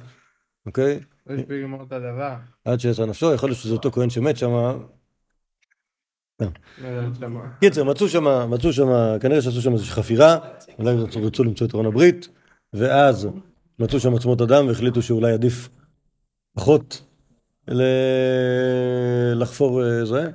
אוקיי? 0.66 1.00
לא 1.26 1.34
הספיק 1.34 1.50
לגמור 1.50 1.82
את 1.82 1.92
הדבר. 1.92 2.34
עד 2.64 2.80
שיצא 2.80 3.06
נפשו, 3.06 3.34
יכול 3.34 3.48
להיות 3.48 3.60
שזה 3.60 3.72
אותו 3.72 3.90
כהן 3.90 4.10
שמת 4.10 4.36
שם. 4.36 4.50
לא 4.50 6.48
יודע, 6.82 7.08
שמה. 7.20 7.40
קיצר, 7.60 7.84
מצאו 7.84 8.08
שם, 8.08 8.50
מצאו 8.50 8.72
שם, 8.72 8.88
כנראה 9.20 9.42
שעשו 9.42 9.62
שם 9.62 9.72
איזושהי 9.72 9.94
חפירה, 9.94 10.38
אולי 10.78 10.96
רצו 11.22 11.44
למצוא 11.44 11.66
את 11.66 11.74
ארון 11.74 11.86
הברית, 11.86 12.28
ואז 12.72 13.28
מצאו 13.78 14.00
שם 14.00 14.14
עצמות 14.14 14.40
אדם 14.40 14.66
והחליטו 14.66 15.02
שאולי 15.02 15.32
עדיף 15.32 15.68
פחות 16.54 17.02
ל... 17.68 17.82
לחפור 19.34 19.84
אה, 19.84 20.04
זה, 20.04 20.30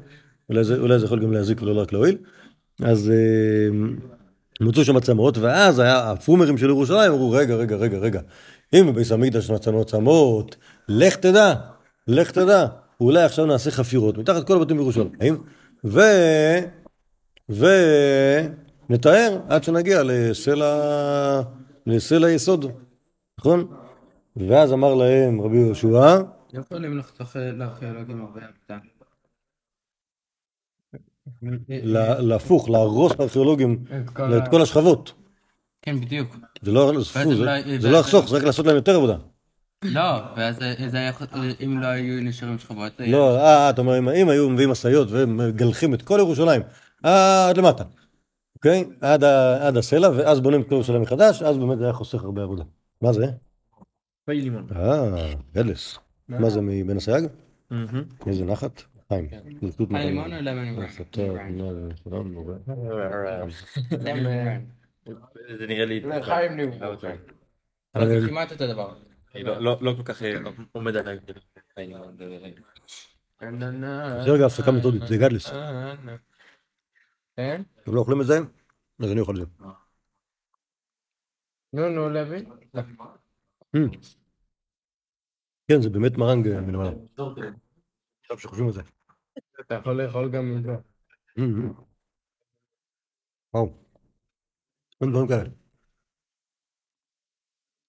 אולי 0.49 0.63
זה, 0.63 0.75
אולי 0.75 0.99
זה 0.99 1.05
יכול 1.05 1.19
גם 1.19 1.31
להזיק 1.31 1.61
ולא 1.61 1.81
רק 1.81 1.93
להועיל, 1.93 2.17
אז 2.83 3.11
אה, 3.11 3.77
מצאו 4.61 4.85
שם 4.85 4.97
עצמות, 4.97 5.37
ואז 5.37 5.79
היה 5.79 6.11
הפרומרים 6.11 6.57
של 6.57 6.69
ירושלים 6.69 7.11
אמרו, 7.11 7.31
רגע, 7.31 7.55
רגע, 7.55 7.75
רגע, 7.75 7.97
רגע, 7.97 8.21
אם 8.73 8.87
בביס 8.87 9.11
המקדש 9.11 9.49
מצאנו 9.49 9.81
עצמות, 9.81 10.55
לך 10.89 11.15
תדע, 11.15 11.53
לך 12.07 12.31
תדע, 12.31 12.65
אולי 13.01 13.23
עכשיו 13.23 13.45
נעשה 13.45 13.71
חפירות 13.71 14.17
מתחת 14.17 14.47
כל 14.47 14.55
הבתים 14.55 14.77
בירושלים, 14.77 15.43
ו... 15.85 15.99
ונתאר 18.89 19.37
עד 19.49 19.63
שנגיע 19.63 20.01
לסלע, 20.03 21.41
לסלע 21.87 22.29
יסוד, 22.29 22.65
נכון? 23.39 23.67
ואז 24.35 24.73
אמר 24.73 24.93
להם 24.95 25.41
רבי 25.41 25.57
יהושע, 25.57 26.17
יכולים 26.53 26.97
לחתוך 26.97 27.35
לארכיאולוגים 27.35 28.21
הרבה 28.21 28.41
עבודה. 28.41 28.85
לה- 31.69 32.19
להפוך, 32.21 32.69
להרוס 32.69 33.11
לארכיאולוגים 33.19 33.83
את 34.37 34.47
כל 34.51 34.61
השכבות. 34.61 35.13
כן, 35.81 35.99
בדיוק. 36.01 36.35
זה 36.61 36.71
לא 36.71 36.91
זה 37.79 37.89
לא 37.89 37.99
לחסוך, 37.99 38.29
זה 38.29 38.37
רק 38.37 38.43
לעשות 38.43 38.65
להם 38.65 38.75
יותר 38.75 38.95
עבודה. 38.95 39.17
לא, 39.83 40.01
ואז 40.37 40.55
זה 40.87 40.97
היה 40.97 41.11
אם 41.65 41.79
לא 41.81 41.87
היו 41.87 42.21
נשארים 42.23 42.59
שכבות... 42.59 42.91
לא, 42.99 43.37
אה, 43.37 43.69
אתה 43.69 43.81
אומר, 43.81 43.99
אם- 43.99 44.29
היו 44.29 44.49
מביאים 44.49 44.69
משאיות 44.69 45.07
ומגלחים 45.11 45.93
את 45.93 46.01
כל 46.01 46.15
ירושלים 46.19 46.61
עד 47.03 47.57
למטה, 47.57 47.83
אוקיי? 48.55 48.89
עד 49.01 49.77
הסלע, 49.77 50.09
ואז 50.17 50.39
בונים 50.39 50.61
את 50.61 50.67
כל 50.69 50.75
ירושלים 50.75 51.01
מחדש, 51.01 51.41
אז 51.41 51.57
באמת 51.57 51.77
זה 51.77 51.83
היה 51.83 51.93
חוסך 51.93 52.23
הרבה 52.23 52.43
עבודה. 52.43 52.63
מה 53.01 53.13
זה? 53.13 53.25
פעיל 54.29 54.43
לימון. 54.43 54.67
אה, 54.75 55.33
גדלס. 55.53 55.99
מה 56.27 56.49
זה 56.49 56.61
מבן 56.61 56.97
הסייג? 56.97 57.25
איזה 58.27 58.45
נחת? 58.45 58.81
חיים. 59.07 59.29
אה, 59.33 59.39
מרן. 59.89 60.01
לימון 60.01 60.33
או 60.33 60.41
נו, 61.49 61.89
שלום, 62.03 62.33
נו, 62.33 62.53
זה 65.59 65.67
נראה 65.67 65.85
לי... 65.85 65.99
לחיים 65.99 66.51
ניו. 66.51 66.91
אוקיי. 66.91 67.17
אבל 67.95 68.21
זה 68.21 68.27
כמעט 68.27 68.51
אותו 68.51 68.67
דבר. 68.67 68.95
לא- 69.35 69.61
לא 69.61 69.77
לא 69.81 69.93
כל 69.97 70.03
כך 70.03 70.23
אה, 70.23 70.33
עומד 70.71 70.95
עליי. 70.95 71.19
כאילו. 71.75 71.97
זה 74.25 74.31
רגע 74.31 74.45
הפסקה 74.45 74.71
מתודית, 74.71 75.01
זה 75.07 75.17
גדלס. 75.17 75.49
כן? 77.37 77.61
אתם 77.83 77.95
לא 77.95 77.99
אוכלים 77.99 78.21
את 78.21 78.25
זה? 78.25 78.39
אז 78.99 79.11
אני 79.11 79.19
אוכל 79.19 79.41
את 79.41 79.47
זה. 79.47 79.65
נו, 81.73 81.89
נו, 81.89 82.09
לוי. 82.09 82.45
כן, 85.69 85.81
זה 85.81 85.89
באמת 85.89 86.17
מרנג 86.17 86.47
אה, 86.47 86.61
מלמעלה. 86.61 86.91
עכשיו 88.21 88.39
שחושבים 88.39 88.67
על 88.67 88.73
זה. 88.73 88.81
אתה 89.59 89.75
יכול 89.75 90.01
לאכול 90.01 90.31
גם 90.31 90.45
עם 90.45 90.63
זה. 90.63 90.71
Mm, 90.71 91.41
mm. 91.41 91.81
וואו. 93.53 93.73
אין 95.01 95.09
דברים 95.11 95.27
כאלה. 95.27 95.41
אני 95.41 95.51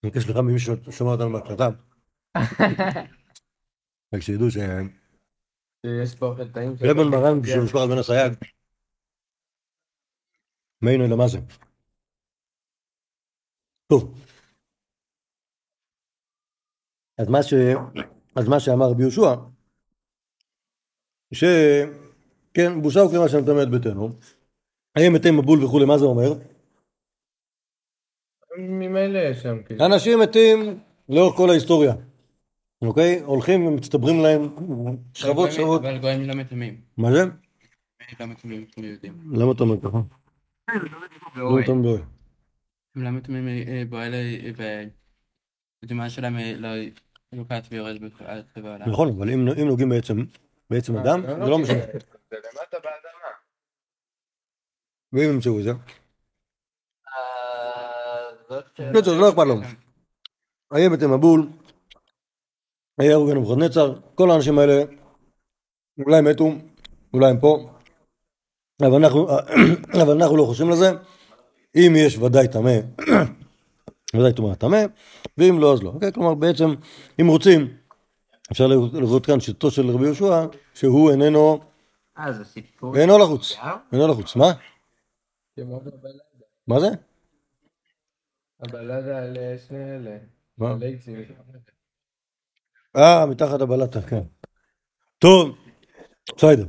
מבקש 0.04 0.24
סליחה 0.24 0.42
ממי 0.42 0.58
ששומע 0.58 1.10
אותנו 1.10 1.32
בהקלטה. 1.32 1.68
רק 4.14 4.20
שידעו 4.20 4.50
ש... 4.50 4.56
שיש 5.86 6.14
פה 6.18 6.26
אוכל 6.26 6.52
טעים. 6.52 6.72
לבן 6.72 7.08
מרן 7.10 7.44
של 7.46 7.60
משפחת 7.64 7.88
בן 7.90 7.98
הסייג. 7.98 8.32
מיינו 10.82 11.04
אלא 11.04 11.16
מה 11.16 11.28
זה. 11.28 11.38
טוב. 13.86 14.29
אז 17.20 17.28
מה 17.28 17.42
ש... 17.42 17.54
אז 18.36 18.48
מה 18.48 18.60
שאמר 18.60 18.86
רבי 18.90 19.02
יהושע, 19.02 19.34
שכן, 21.32 22.82
בושה 22.82 23.04
וכלימה 23.04 23.28
שנטמא 23.28 23.62
את 23.62 23.70
ביתנו, 23.70 24.08
האם 24.96 25.12
מתי 25.12 25.30
מבול 25.30 25.64
וכולי, 25.64 25.84
מה 25.84 25.98
זה 25.98 26.04
אומר? 26.04 26.32
ממילא 28.58 29.18
יש 29.18 29.42
שם 29.42 29.62
כאילו. 29.66 29.86
אנשים 29.86 30.18
מתים 30.20 30.80
לאורך 31.08 31.36
כל 31.36 31.50
ההיסטוריה, 31.50 31.94
אוקיי? 32.82 33.20
הולכים 33.20 33.66
ומצטברים 33.66 34.20
להם 34.20 34.48
שכבות 35.14 35.52
שכבות. 35.52 35.80
אבל 35.80 35.98
גויים 35.98 36.28
לא 36.28 36.34
מטמאים. 36.34 36.80
מה 36.96 37.12
זה? 37.12 37.24
לא 38.20 38.26
מטמאים 38.26 38.66
כמו 38.66 38.84
יהודים. 38.84 39.20
למה 39.32 39.52
אתה 39.52 39.62
אומר 39.62 39.80
ככה? 39.80 39.98
לא 41.36 41.60
אתה 41.64 41.72
מדבר. 41.72 42.02
הם 42.96 43.02
לא 43.02 43.10
מטמאים 43.10 43.48
אה, 43.48 43.82
באוהל 43.88 44.14
והדמעה 45.82 46.10
שלהם 46.10 46.36
אה, 47.32 47.38
לא 47.38 47.44
בכל 47.98 48.24
העולם. 48.68 48.90
נכון, 48.90 49.08
אבל 49.08 49.30
אם 49.30 49.44
נוגעים 49.44 49.88
בעצם, 49.88 50.24
בעצם 50.70 50.96
אדם, 50.96 51.22
זה 51.22 51.50
לא 51.50 51.58
משנה. 51.58 51.82
זה 52.30 52.36
למטה 52.36 52.76
באדמה. 52.76 53.30
ואם 55.12 55.34
ימצאו 55.34 55.58
את 55.58 55.64
זה, 55.64 55.70
זאת 58.48 58.80
בקיצור, 58.80 59.14
זה 59.14 59.20
לא 59.20 59.28
אכפת 59.28 59.46
לו. 59.46 59.54
היה 60.70 60.90
בית 60.90 61.02
המבול, 61.02 61.48
היה 62.98 63.14
אורגן 63.14 63.36
נבוכדנצר, 63.36 64.00
כל 64.14 64.30
האנשים 64.30 64.58
האלה 64.58 64.82
אולי 66.06 66.20
מתו, 66.20 66.52
אולי 67.14 67.30
הם 67.30 67.40
פה, 67.40 67.70
אבל 68.82 69.02
אנחנו 70.12 70.36
לא 70.38 70.44
חושבים 70.44 70.70
לזה. 70.70 70.90
אם 71.76 71.92
יש 71.96 72.18
ודאי 72.18 72.48
טמא, 72.48 72.70
ודאי 74.14 74.32
טומאה 74.32 74.54
טמא, 74.54 74.84
ואם 75.38 75.58
לא 75.60 75.72
אז 75.72 75.82
לא. 75.82 75.90
אוקיי? 75.90 76.12
כלומר 76.12 76.34
בעצם, 76.34 76.74
אם 77.20 77.26
רוצים, 77.26 77.76
אפשר 78.52 78.66
לראות 78.66 79.26
כאן 79.26 79.40
שיטתו 79.40 79.70
של 79.70 79.90
רבי 79.90 80.04
יהושע, 80.04 80.46
שהוא 80.74 81.10
איננו, 81.10 81.60
אה. 82.18 82.26
אינו 82.94 83.18
לחוץ? 83.18 83.56
אינו 83.92 84.08
לחוץ. 84.08 84.36
מה? 84.36 84.52
מה 86.66 86.80
זה? 86.80 86.88
הבלדה 88.60 89.18
על 89.18 89.36
אה, 89.36 89.56
שני 89.68 89.96
אלה. 89.96 90.16
מה? 90.58 90.74
ליצים. 90.80 91.16
אה, 92.96 93.26
מתחת 93.26 93.60
הבלטה, 93.60 94.02
כן. 94.02 94.22
טוב, 95.18 95.56
בסדר. 96.36 96.66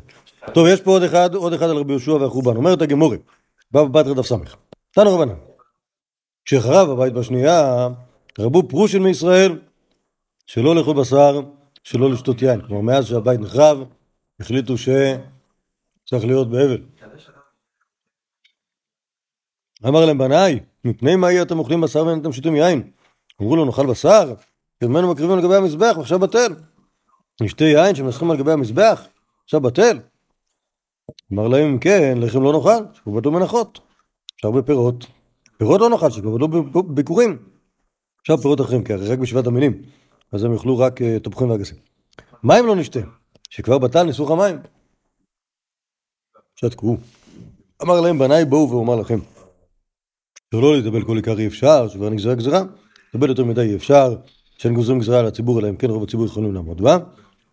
טוב, 0.54 0.68
יש 0.68 0.82
פה 0.82 0.92
עוד 0.92 1.04
אחד, 1.04 1.36
עוד 1.36 1.54
אחד 1.54 1.66
על 1.66 1.78
רבי 1.78 1.92
יהושע 1.92 2.12
והחורבן. 2.12 2.56
אומרת 2.56 2.82
הגמורי, 2.82 3.18
בבא 3.72 4.02
בתרא 4.02 4.14
דף 4.14 4.26
סמך. 4.26 4.56
תנו 4.92 5.16
רבנן. 5.16 5.51
כשחרב 6.46 6.90
הבית 6.90 7.14
בשנייה, 7.14 7.88
רבו 8.40 8.68
פרושין 8.70 9.04
מישראל, 9.04 9.60
שלא 10.48 10.76
לאכול 10.76 11.02
בשר, 11.02 11.42
שלא 11.84 12.12
לשתות 12.12 12.42
יין. 12.42 12.62
כלומר, 12.62 12.82
מאז 12.82 13.08
שהבית 13.08 13.40
נחרב, 13.40 13.78
החליטו 14.40 14.74
שצריך 14.78 16.26
להיות 16.26 16.50
באבל. 16.50 16.82
אמר 19.88 20.06
להם 20.06 20.18
בניי, 20.18 20.60
מפני 20.86 21.16
מה 21.16 21.32
יהיה 21.32 21.42
אתם 21.42 21.60
אוכלים 21.60 21.82
בשר 21.82 22.06
ואין 22.06 22.20
אתם 22.20 22.32
שותים 22.32 22.56
יין? 22.56 22.92
אמרו 23.42 23.56
לו, 23.56 23.66
נאכל 23.66 23.86
בשר? 23.86 24.34
ממנו 24.84 25.12
מקריבים 25.12 25.38
על 25.38 25.44
גבי 25.44 25.56
המזבח 25.56 25.94
ועכשיו 25.98 26.20
בטל. 26.20 26.56
נשתה 27.42 27.64
יין 27.64 27.96
שמנסחים 27.96 28.32
על 28.32 28.38
גבי 28.38 28.52
המזבח, 28.52 29.08
עכשיו 29.44 29.62
בטל. 29.62 30.00
אמר 31.34 31.48
להם 31.48 31.68
אם 31.68 31.80
כן, 31.80 32.18
לחם 32.22 32.44
לא 32.44 32.54
נאכל, 32.54 32.94
שכובדו 32.94 33.32
מנחות. 33.32 33.80
אפשר 34.36 34.52
בפירות. 34.52 34.96
פירות 35.00 35.21
לא 35.62 35.90
נאכל, 35.90 36.10
שכובדו 36.10 36.48
ביקורים. 36.84 37.38
עכשיו 38.22 38.38
פירות 38.38 38.62
אחרים, 38.62 38.84
כי 38.84 38.94
הרי 38.94 39.08
רק 39.08 39.20
בשבעת 39.20 39.48
המינים. 39.48 39.82
אז 40.32 40.44
הם 40.44 40.54
יאכלו 40.54 40.78
רק 40.78 41.02
אה, 41.02 41.20
תפוחים 41.20 41.50
ואגסים. 41.50 41.78
מים 42.44 42.66
לא 42.66 42.76
נשתה, 42.76 43.00
שכבר 43.50 43.78
בטל 43.78 44.04
ניסוך 44.04 44.32
המים. 44.32 44.58
שתקו. 46.56 46.98
אמר 47.84 48.02
להם 48.02 48.20
בניי 48.20 48.46
בואו 48.46 48.70
ואומר 48.70 48.96
לכם. 48.96 49.20
שלא 50.56 50.76
להתאבל 50.78 51.06
כל 51.06 51.16
עיקר 51.16 51.40
אי 51.40 51.48
אפשר, 51.48 51.88
שכבר 51.88 52.10
נגזרה 52.10 52.36
גזרה. 52.36 52.64
להתאבל 53.08 53.30
יותר 53.30 53.46
מדי 53.46 53.62
אי 53.62 53.76
אפשר. 53.76 54.16
שאין 54.62 54.74
גוזרים 54.74 55.00
גזרה 55.00 55.20
על 55.20 55.26
הציבור, 55.26 55.60
אלא 55.60 55.70
אם 55.70 55.76
כן 55.76 55.90
רוב 55.90 56.04
הציבור 56.04 56.26
יכולים 56.26 56.54
לעמוד 56.54 56.82
בה, 56.82 56.98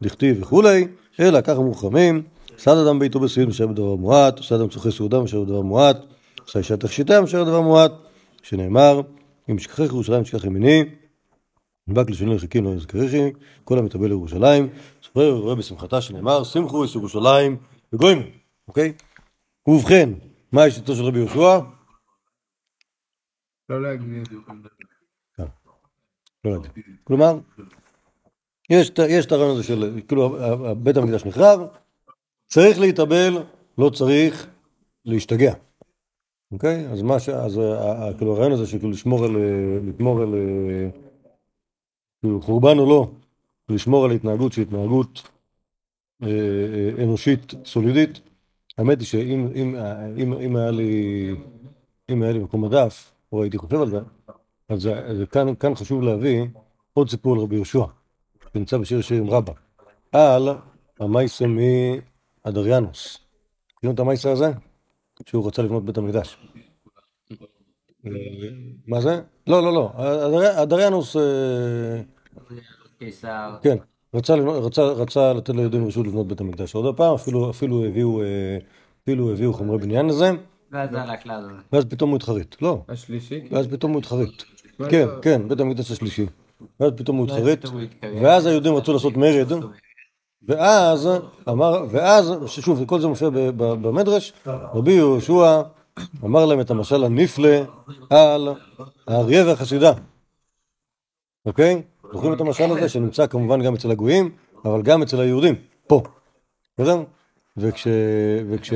דכתיב 0.02 0.42
וכולי, 0.42 0.86
אלא 1.20 1.40
כך 1.40 1.56
אמרו 1.56 1.74
חכמים, 1.74 2.22
סעד 2.58 2.78
אדם 2.78 2.98
ביתו 2.98 3.20
בסעיד 3.20 3.48
משאר 3.48 3.66
בדבר 3.66 3.94
מועט, 3.94 4.38
עושה 4.38 4.54
אדם 4.54 4.68
צורכי 4.68 4.90
סעודה 4.90 5.20
משאר 5.20 5.44
בדבר 5.44 5.60
מועט, 5.60 5.96
עושה 6.48 6.58
אישה 6.58 6.76
תכשיטה 6.76 7.20
משאר 7.20 7.44
בדבר 7.44 7.60
מועט, 7.60 7.92
שנאמר, 8.42 9.00
אם 9.48 9.56
אשכחך 9.56 9.80
ירושלים 9.80 10.20
אשכח 10.22 10.44
ימיני, 10.44 10.84
נדבק 11.86 12.10
לשוני 12.10 12.34
רחיקים 12.34 12.64
לא 12.64 12.70
יזכריכי, 12.70 13.32
כל 13.64 13.78
המתאבל 13.78 14.06
לירושלים, 14.06 14.68
סופר 15.02 15.34
ורואה 15.38 15.54
בשמחתה 15.54 16.00
שנאמר, 16.00 16.44
שמחו 16.44 16.84
את 16.84 16.88
ירושלים 16.94 17.56
וגוימו, 17.92 18.22
אוקיי? 18.68 18.92
ובכן, 19.68 20.10
מה 20.52 20.66
יש 20.66 20.74
של 20.74 21.02
רבי 21.04 21.18
יהושע? 21.18 21.58
לא 23.68 23.82
להגזים. 23.82 24.22
לא 26.44 26.50
יודע. 26.50 26.68
כלומר, 27.04 27.38
יש, 28.70 28.90
את- 28.90 28.98
יש 29.08 29.26
הרעיון 29.32 29.50
הזה 29.50 29.62
של, 29.62 30.00
כאילו, 30.08 30.36
בית 30.82 30.96
המקדש 30.96 31.24
נחרב, 31.24 31.60
צריך 32.46 32.78
להתאבל, 32.78 33.42
לא 33.78 33.90
צריך 33.90 34.46
להשתגע. 35.04 35.54
אוקיי? 36.52 36.86
אז 36.88 37.02
מה 37.02 37.20
ש... 37.20 37.28
אז 37.28 37.58
ה- 37.58 37.62
ה- 37.62 38.14
כאילו 38.18 38.32
הרעיון 38.36 38.52
הזה 38.52 38.66
שכאילו 38.66 38.90
לשמור 38.90 39.24
על... 39.24 39.36
אה, 39.36 39.78
לשמור 39.82 40.22
על... 40.22 40.34
אה, 40.34 40.88
כאילו 42.20 42.42
חורבן 42.42 42.78
או 42.78 42.86
לא, 42.86 43.10
לשמור 43.68 44.04
על 44.04 44.10
התנהגות 44.10 44.52
שהיא 44.52 44.66
התנהגות 44.66 45.28
אה, 46.22 46.28
אה, 46.28 47.04
אנושית 47.04 47.54
סולידית. 47.64 48.20
האמת 48.78 48.98
היא 48.98 49.06
שאם 49.06 49.48
אם, 49.54 49.76
אם, 50.16 50.32
אם 50.32 50.56
היה 50.56 50.70
לי... 50.70 51.30
אם 52.10 52.22
היה 52.22 52.32
לי 52.32 52.38
מקום 52.38 52.64
מדף, 52.64 53.12
או 53.32 53.42
הייתי 53.42 53.58
חושב 53.58 53.80
על 53.80 53.90
זה, 53.90 53.98
אז 54.68 54.86
אז 54.86 55.18
כאן, 55.30 55.54
כאן 55.54 55.74
חשוב 55.74 56.02
להביא 56.02 56.44
עוד 56.92 57.10
סיפור 57.10 57.34
על 57.34 57.40
רבי 57.40 57.54
יהושע, 57.54 57.84
שנמצא 58.52 58.78
בשיר 58.78 59.00
שירים 59.00 59.30
רבה, 59.30 59.52
על 60.12 60.48
המייסה 61.00 61.44
מאדריאנוס. 62.44 63.18
מכירים 63.76 63.94
את 63.94 64.00
המייסה 64.00 64.32
הזה? 64.32 64.52
שהוא 65.26 65.46
רצה 65.46 65.62
לבנות 65.62 65.84
בית 65.84 65.98
המקדש. 65.98 66.36
מה 68.86 69.00
זה? 69.00 69.20
לא, 69.46 69.62
לא, 69.62 69.72
לא. 69.72 69.90
אדר- 69.96 70.62
אדריאנוס, 70.62 71.16
אה, 71.16 71.22
קיסר. 72.98 73.56
כן, 73.62 73.76
רצה, 74.14 74.36
לבנות- 74.36 74.64
רצה, 74.64 74.82
רצה 74.82 75.32
לתת 75.32 75.54
ליהודים 75.54 75.86
רשות 75.86 76.06
לבנות 76.06 76.28
בית 76.28 76.40
המקדש. 76.40 76.74
עוד 76.74 76.96
פעם, 76.96 77.14
אפילו, 77.14 77.50
אפילו, 77.50 77.84
הביאו, 77.84 78.22
אה, 78.22 78.26
אפילו 79.04 79.32
הביאו 79.32 79.52
חומרי 79.54 79.78
בניין 79.78 80.06
לזה, 80.06 80.30
ואז 80.72 80.90
זה 80.90 81.02
הלך 81.02 81.26
לזה. 81.26 81.48
ואז 81.72 81.84
פתאום 81.84 82.10
הוא 82.10 82.16
התחרט. 82.16 82.56
לא, 82.62 82.82
השלישי? 82.88 83.40
ואז 83.50 83.66
פתאום 83.66 83.92
הוא 83.92 83.98
התחרט. 83.98 84.28
מה 84.78 84.88
כן, 84.90 85.06
זה? 85.06 85.12
כן, 85.22 85.48
בית 85.48 85.60
המקדש 85.60 85.90
השלישי. 85.90 86.26
ואז 86.80 86.92
פתאום 86.96 87.16
הוא 87.16 87.26
ואז 87.30 87.46
התחרט. 87.48 87.72
ואז 88.22 88.46
היהודים 88.46 88.74
רצו 88.74 88.92
לעשות 88.92 89.16
מרד, 89.16 89.52
ואז 90.42 91.08
אמר, 91.48 91.84
ואז, 91.90 92.32
שוב, 92.46 92.84
כל 92.86 93.00
זה 93.00 93.06
מופיע 93.06 93.28
במדרש, 93.56 94.32
רבי 94.46 94.92
יהושע 94.92 95.62
אמר 96.24 96.46
להם 96.46 96.60
את 96.60 96.70
המשל 96.70 97.04
הנפלא 97.04 97.56
על 98.10 98.48
האריה 99.06 99.46
והחסידה. 99.46 99.92
אוקיי? 101.46 101.82
זוכרים 102.12 102.32
את 102.32 102.40
המשל 102.40 102.70
הזה 102.70 102.88
שנמצא 102.88 103.26
כמובן 103.26 103.62
גם 103.62 103.74
אצל 103.74 103.90
הגויים, 103.90 104.30
אבל 104.64 104.82
גם 104.82 105.02
אצל 105.02 105.20
היהודים, 105.20 105.54
פה. 105.86 106.02
בסדר? 106.78 107.02
וכש... 107.56 107.86
וכש... 108.50 108.70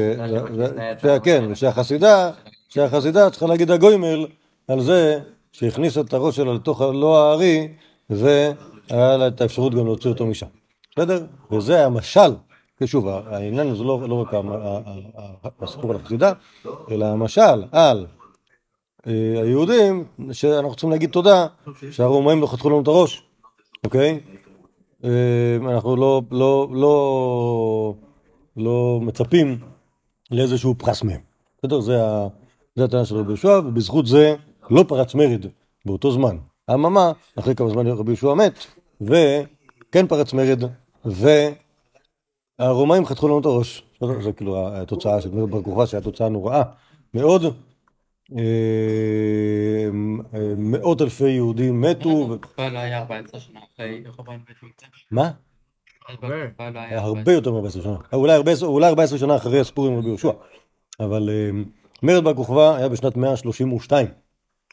כן, 1.22 1.44
ושהחסידה, 1.51 2.31
שהחסידה 2.68 3.31
צריכה 3.31 3.46
להגיד 3.46 3.70
הגוימל 3.70 4.27
על 4.68 4.81
זה 4.81 5.20
שהכניסה 5.53 6.01
את 6.01 6.12
הראש 6.12 6.37
שלה 6.37 6.55
לתוך 6.55 6.81
הלא 6.81 7.18
הארי, 7.18 7.68
והיה 8.11 9.16
לה 9.16 9.27
את 9.27 9.40
האפשרות 9.40 9.75
גם 9.75 9.87
להוציא 9.87 10.11
אותו 10.11 10.27
משם. 10.27 10.46
בסדר? 10.96 11.26
וזה 11.52 11.87
המשל. 11.87 12.35
שוב, 12.87 13.09
העניין 13.09 13.74
זה 13.74 13.85
לא, 13.85 14.09
לא 14.09 14.14
רק 14.14 14.35
הסיפור 15.62 15.90
על 15.90 15.96
החסידה, 15.96 16.33
אלא 16.90 17.07
המשל 17.07 17.64
על 17.72 18.07
אה, 19.07 19.42
היהודים, 19.42 20.05
שאנחנו 20.33 20.70
צריכים 20.70 20.90
להגיד 20.90 21.11
תודה 21.11 21.46
שהרומאים 21.90 22.40
לא 22.40 22.46
חתכו 22.46 22.70
לנו 22.70 22.81
את 22.81 22.87
הראש, 22.88 23.22
אוקיי? 23.85 24.20
אה, 25.05 25.57
אנחנו 25.70 25.96
לא, 25.96 26.22
לא, 26.31 26.68
לא, 26.72 27.94
לא 28.57 28.98
מצפים 29.02 29.59
לאיזשהו 30.31 30.74
פרס 30.78 31.02
מהם. 31.02 31.20
בסדר? 31.59 31.81
זה 31.81 32.85
הטענה 32.85 33.05
של 33.05 33.16
רבי 33.16 33.28
יהושע, 33.28 33.61
ובזכות 33.64 34.07
זה 34.07 34.35
לא 34.70 34.85
פרץ 34.88 35.14
מרד 35.14 35.46
באותו 35.87 36.12
זמן. 36.12 36.37
אממה, 36.74 37.12
אחרי 37.38 37.55
כמה 37.55 37.68
זמן 37.68 37.87
רבי 37.87 38.11
יהושע 38.11 38.35
מת, 38.35 38.66
וכן 39.00 40.07
פרץ 40.07 40.33
מרד, 40.33 40.64
והרומאים 42.58 43.06
חתכו 43.06 43.28
לנו 43.28 43.40
את 43.40 43.44
הראש. 43.44 43.82
זה 44.20 44.32
כאילו 44.32 44.68
התוצאה 44.76 45.20
של 45.20 45.28
בר 45.28 45.62
כוכבא, 45.62 45.86
שהייתה 45.86 46.04
תוצאה 46.10 46.28
נוראה 46.28 46.62
מאוד. 47.14 47.42
אה, 48.38 49.88
אה, 50.34 50.54
מאות 50.56 51.02
אלפי 51.02 51.28
יהודים 51.28 51.80
מתו. 51.80 52.36
לא 52.58 52.78
היה 52.78 52.98
14 52.98 53.40
שנה 53.40 53.60
אחרי 53.74 54.04
חורבן 54.08 54.36
בית 54.48 54.56
המקדש. 54.62 55.06
מה? 55.10 55.30
לא 56.22 56.28
הרבה 56.90 57.32
יותר 57.32 57.52
מ-14 57.52 57.70
שנה. 57.70 57.92
אה, 57.92 58.18
אולי 58.18 58.32
הרבה- 58.32 58.52
אולי 58.62 58.88
14 58.88 59.18
שנה 59.18 59.36
אחרי 59.36 59.60
הסיפור 59.60 59.86
עם 59.86 59.98
רבי 59.98 60.08
יהושע. 60.08 60.30
אבל 61.00 61.28
אה, 61.30 61.50
מרד 62.02 62.24
בר 62.24 62.34
כוכבא 62.34 62.74
היה 62.76 62.88
בשנת 62.88 63.16
132. 63.16 64.06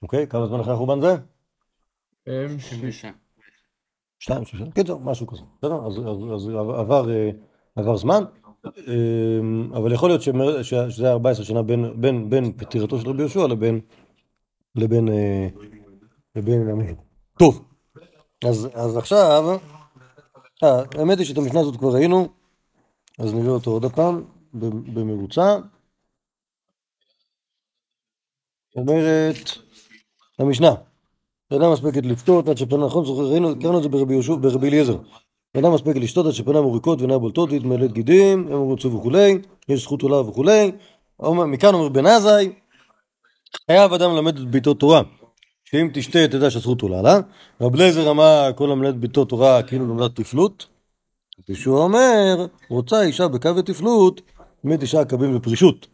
אוקיי? 0.03 0.27
כמה 0.27 0.47
זמן 0.47 0.59
אחרי 0.59 0.73
החורבן 0.73 1.01
זה? 1.01 1.15
הם 2.27 2.59
שישה. 2.59 3.09
שתיים, 4.19 4.45
שלושה, 4.45 4.71
קיצור, 4.71 4.99
משהו 5.01 5.27
כזה. 5.27 5.41
בסדר? 5.57 5.85
אז, 5.87 5.93
אז, 5.97 6.33
אז 6.35 6.49
עבר, 6.79 7.09
אה, 7.11 7.29
עבר 7.75 7.97
זמן, 7.97 8.23
אה, 8.65 9.39
אבל 9.77 9.93
יכול 9.93 10.09
להיות 10.09 10.21
שמר- 10.21 10.63
שזה 10.63 11.03
היה 11.05 11.13
14 11.13 11.45
שנה 11.45 11.63
בין, 11.63 12.01
בין, 12.01 12.29
בין 12.29 12.53
פטירתו 12.57 12.99
של 12.99 13.09
רבי 13.09 13.19
יהושע 13.21 13.47
לבין, 13.47 13.79
לבין, 14.75 15.09
אה, 15.09 15.47
לבין 16.35 16.69
המרד. 16.69 16.95
טוב, 17.39 17.65
אז, 18.49 18.67
אז 18.73 18.97
עכשיו, 18.97 19.57
האמת 20.61 21.17
היא 21.17 21.25
שאת 21.25 21.37
המשנה 21.37 21.59
הזאת 21.59 21.75
כבר 21.77 21.93
ראינו, 21.93 22.27
אז 23.19 23.33
נראה 23.33 23.49
אותו 23.51 23.71
עוד 23.71 23.85
פעם, 23.95 24.23
ב- 24.53 24.93
במרוצה. 24.99 25.57
אומרת 28.75 29.35
המשנה, 30.39 30.75
אינה 31.51 31.69
מספקת 31.69 32.05
לפתות 32.05 32.47
עד 32.49 32.57
שפנה 32.57 32.85
נכון, 32.85 33.05
זוכר, 33.05 33.21
ראינו, 33.21 33.51
הכרנו 33.51 33.77
את 33.77 33.83
זה 33.83 33.89
ברבי 33.89 34.13
יהושע, 34.13 34.35
ברבי 34.35 34.67
אליעזר. 34.67 34.97
אינה 35.55 35.69
מספקת 35.69 35.95
לשתות 35.95 36.25
עד 36.25 36.31
שפנה 36.31 36.61
מוריקות 36.61 36.99
ואינה 37.01 37.17
בולטות 37.17 37.51
והתמלאת 37.51 37.91
גידים, 37.91 38.47
הם 38.51 38.59
רוצו 38.59 38.93
וכולי, 38.93 39.37
יש 39.69 39.81
זכות 39.83 40.01
עולה 40.01 40.21
וכולי. 40.21 40.71
מכאן 41.21 41.73
אומר 41.73 41.89
בן 41.89 42.05
עזאי, 42.05 42.51
חייב 43.67 43.93
אדם 43.93 44.15
ללמד 44.15 44.37
את 44.37 44.45
ביתו 44.45 44.73
תורה, 44.73 45.01
שאם 45.65 45.89
תשתה 45.93 46.27
תדע 46.27 46.51
שהזכות 46.51 46.81
עולה 46.81 47.01
לה. 47.01 47.19
רב 47.61 47.75
לייזר 47.75 48.11
אמר 48.11 48.49
כל 48.55 48.71
המלמד 48.71 49.01
ביתו 49.01 49.25
תורה 49.25 49.63
כאילו 49.63 49.85
לומדת 49.85 50.15
תפלות. 50.15 50.65
ושהוא 51.49 51.79
אומר, 51.79 52.45
רוצה 52.69 53.01
אישה 53.01 53.27
בקו 53.27 53.55
ותפלות, 53.55 54.21
מתשעה 54.63 55.05
קבים 55.05 55.35
ופרישות. 55.35 55.87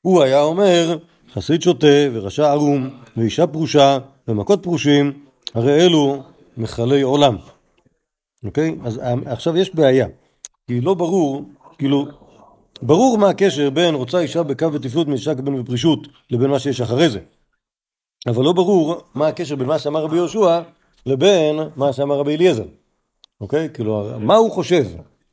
הוא 0.00 0.22
היה 0.22 0.42
אומר, 0.42 0.98
חסיד 1.32 1.62
שוטה 1.62 1.86
ורשע 2.12 2.50
ערום 2.50 2.90
ואישה 3.16 3.46
פרושה 3.46 3.98
ומכות 4.28 4.62
פרושים, 4.62 5.12
הרי 5.54 5.80
אלו 5.80 6.22
מכלי 6.56 7.02
עולם. 7.02 7.36
אוקיי? 8.44 8.76
אז 8.84 8.98
אה, 8.98 9.14
עכשיו 9.26 9.56
יש 9.56 9.74
בעיה. 9.74 10.06
כי 10.66 10.80
לא 10.80 10.94
ברור, 10.94 11.42
כאילו, 11.78 12.06
ברור 12.82 13.18
מה 13.18 13.28
הקשר 13.28 13.70
בין 13.70 13.94
רוצה 13.94 14.18
אישה 14.18 14.42
בקו 14.42 14.72
ותפלות 14.72 15.08
מאישה 15.08 15.34
קבין 15.34 15.60
ופרישות 15.60 16.08
לבין 16.30 16.50
מה 16.50 16.58
שיש 16.58 16.80
אחרי 16.80 17.10
זה. 17.10 17.20
אבל 18.26 18.44
לא 18.44 18.52
ברור 18.52 18.96
מה 19.14 19.28
הקשר 19.28 19.56
בין 19.56 19.66
מה 19.66 19.78
שאמר 19.78 20.02
רבי 20.02 20.16
יהושע 20.16 20.60
לבין 21.06 21.56
מה 21.76 21.92
שאמר 21.92 22.18
רבי 22.18 22.36
אליעזר. 22.36 22.64
אוקיי? 23.40 23.68
כאילו, 23.74 24.06
מה 24.20 24.36
הוא 24.36 24.50
חושב 24.50 24.86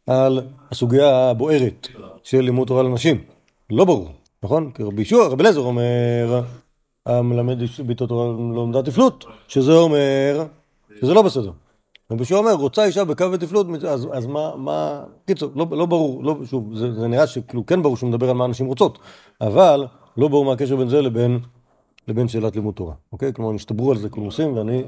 על 0.08 0.41
הסוגיה 0.71 1.30
הבוערת 1.30 1.88
של 2.23 2.41
לימוד 2.41 2.67
תורה 2.67 2.84
לנשים? 2.84 3.23
לא 3.69 3.86
ברור, 3.86 4.10
נכון? 4.43 4.71
כי 4.71 4.84
רבי 4.84 5.01
ישוע, 5.01 5.27
רבי 5.27 5.41
אליעזר 5.41 5.60
אומר, 5.60 6.41
המלמד 7.05 7.57
ביתו 7.85 8.07
תורה 8.07 8.25
לומדה 8.27 8.83
תפלות, 8.83 9.25
שזה 9.47 9.73
אומר 9.73 10.45
שזה 10.99 11.13
לא 11.13 11.21
בסדר. 11.21 11.51
רבי 12.11 12.23
אומר, 12.33 12.53
רוצה 12.53 12.85
אישה 12.85 13.05
בקו 13.05 13.31
ותפלות, 13.31 13.67
אז, 13.87 14.07
אז 14.13 14.25
מה, 14.25 14.55
מה, 14.55 15.03
קיצור, 15.25 15.51
לא, 15.55 15.67
לא 15.71 15.85
ברור, 15.85 16.23
לא, 16.23 16.35
שוב, 16.45 16.75
זה, 16.75 16.93
זה 16.93 17.07
נראה 17.07 17.27
שכאילו 17.27 17.65
כן 17.65 17.83
ברור 17.83 17.97
שהוא 17.97 18.09
מדבר 18.09 18.29
על 18.29 18.35
מה 18.35 18.45
אנשים 18.45 18.65
רוצות, 18.65 18.99
אבל 19.41 19.87
לא 20.17 20.27
ברור 20.27 20.45
מה 20.45 20.53
הקשר 20.53 20.75
בין 20.75 20.89
זה 20.89 21.01
לבין, 21.01 21.39
לבין 22.07 22.27
שאלת 22.27 22.55
לימוד 22.55 22.73
תורה, 22.73 22.93
אוקיי? 23.11 23.33
כלומר, 23.33 23.51
נשתברו 23.51 23.91
על 23.91 23.97
זה 23.97 24.09
קולמוסים, 24.09 24.57
ואני 24.57 24.83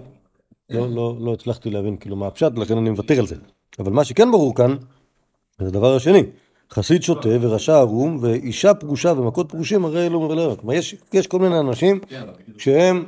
לא, 0.69 0.89
לא, 0.89 1.15
לא 1.19 1.33
הצלחתי 1.33 1.69
להבין 1.69 1.97
כאילו 1.97 2.15
מה 2.15 2.27
הפשט, 2.27 2.51
לכן 2.57 2.77
אני 2.77 2.89
מוותר 2.89 3.19
על 3.19 3.27
זה. 3.27 3.35
אבל 3.79 3.91
מה 3.91 4.03
שכן 4.03 4.31
ברור 4.31 4.55
כאן, 4.55 4.75
זה 5.59 5.67
הדבר 5.67 5.95
השני. 5.95 6.23
חסיד 6.73 7.03
שוטה 7.03 7.29
ורשע 7.41 7.77
ערום 7.77 8.17
ואישה 8.21 8.73
פרושה 8.73 9.11
ומכות 9.11 9.51
פרושים 9.51 9.85
הרי 9.85 10.07
אלו 10.07 10.21
מבלעות. 10.21 10.59
כלומר 10.59 10.73
יש, 10.73 10.95
יש 11.13 11.27
כל 11.27 11.39
מיני 11.39 11.59
אנשים 11.59 11.99
שהם, 12.57 13.05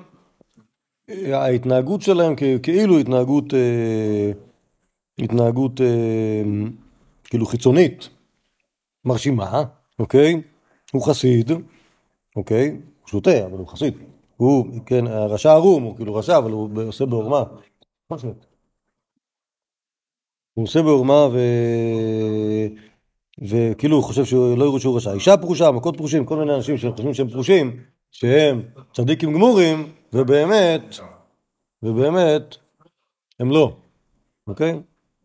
אה, 1.09 1.41
ההתנהגות 1.41 2.01
שלהם 2.01 2.35
כאילו 2.63 2.99
התנהגות, 2.99 3.53
אה, 3.53 4.31
התנהגות, 5.19 5.81
אה, 5.81 6.43
כאילו 7.23 7.45
חיצונית, 7.45 8.09
מרשימה, 9.05 9.63
אוקיי? 9.99 10.41
הוא 10.91 11.07
חסיד, 11.07 11.51
אוקיי? 12.35 12.69
הוא 12.69 13.07
שותה, 13.07 13.45
אבל 13.45 13.57
הוא 13.57 13.67
חסיד. 13.67 13.93
הוא, 14.37 14.65
כן, 14.85 15.07
רשע 15.07 15.51
ערום, 15.51 15.83
הוא 15.83 15.95
כאילו 15.95 16.15
רשע, 16.15 16.37
אבל 16.37 16.51
הוא 16.51 16.83
עושה 16.83 17.05
בעורמה. 17.05 17.43
הוא 20.53 20.63
עושה 20.63 20.81
בעורמה 20.81 21.27
ו... 21.33 21.39
וכאילו 23.41 23.95
הוא 23.95 24.03
חושב 24.03 24.25
שלא 24.25 24.65
יראו 24.65 24.79
שהוא 24.79 24.97
רשע. 24.97 25.13
אישה 25.13 25.37
פרושה, 25.37 25.71
מכות 25.71 25.97
פרושים, 25.97 26.25
כל 26.25 26.37
מיני 26.37 26.55
אנשים 26.55 26.77
שחושבים 26.77 27.13
שהם 27.13 27.29
פרושים, 27.29 27.79
שהם 28.11 28.61
צדיקים 28.93 29.33
גמורים, 29.33 29.91
ובאמת, 30.13 30.95
ובאמת, 31.83 32.55
הם 33.39 33.51
לא, 33.51 33.75
אוקיי? 34.47 34.79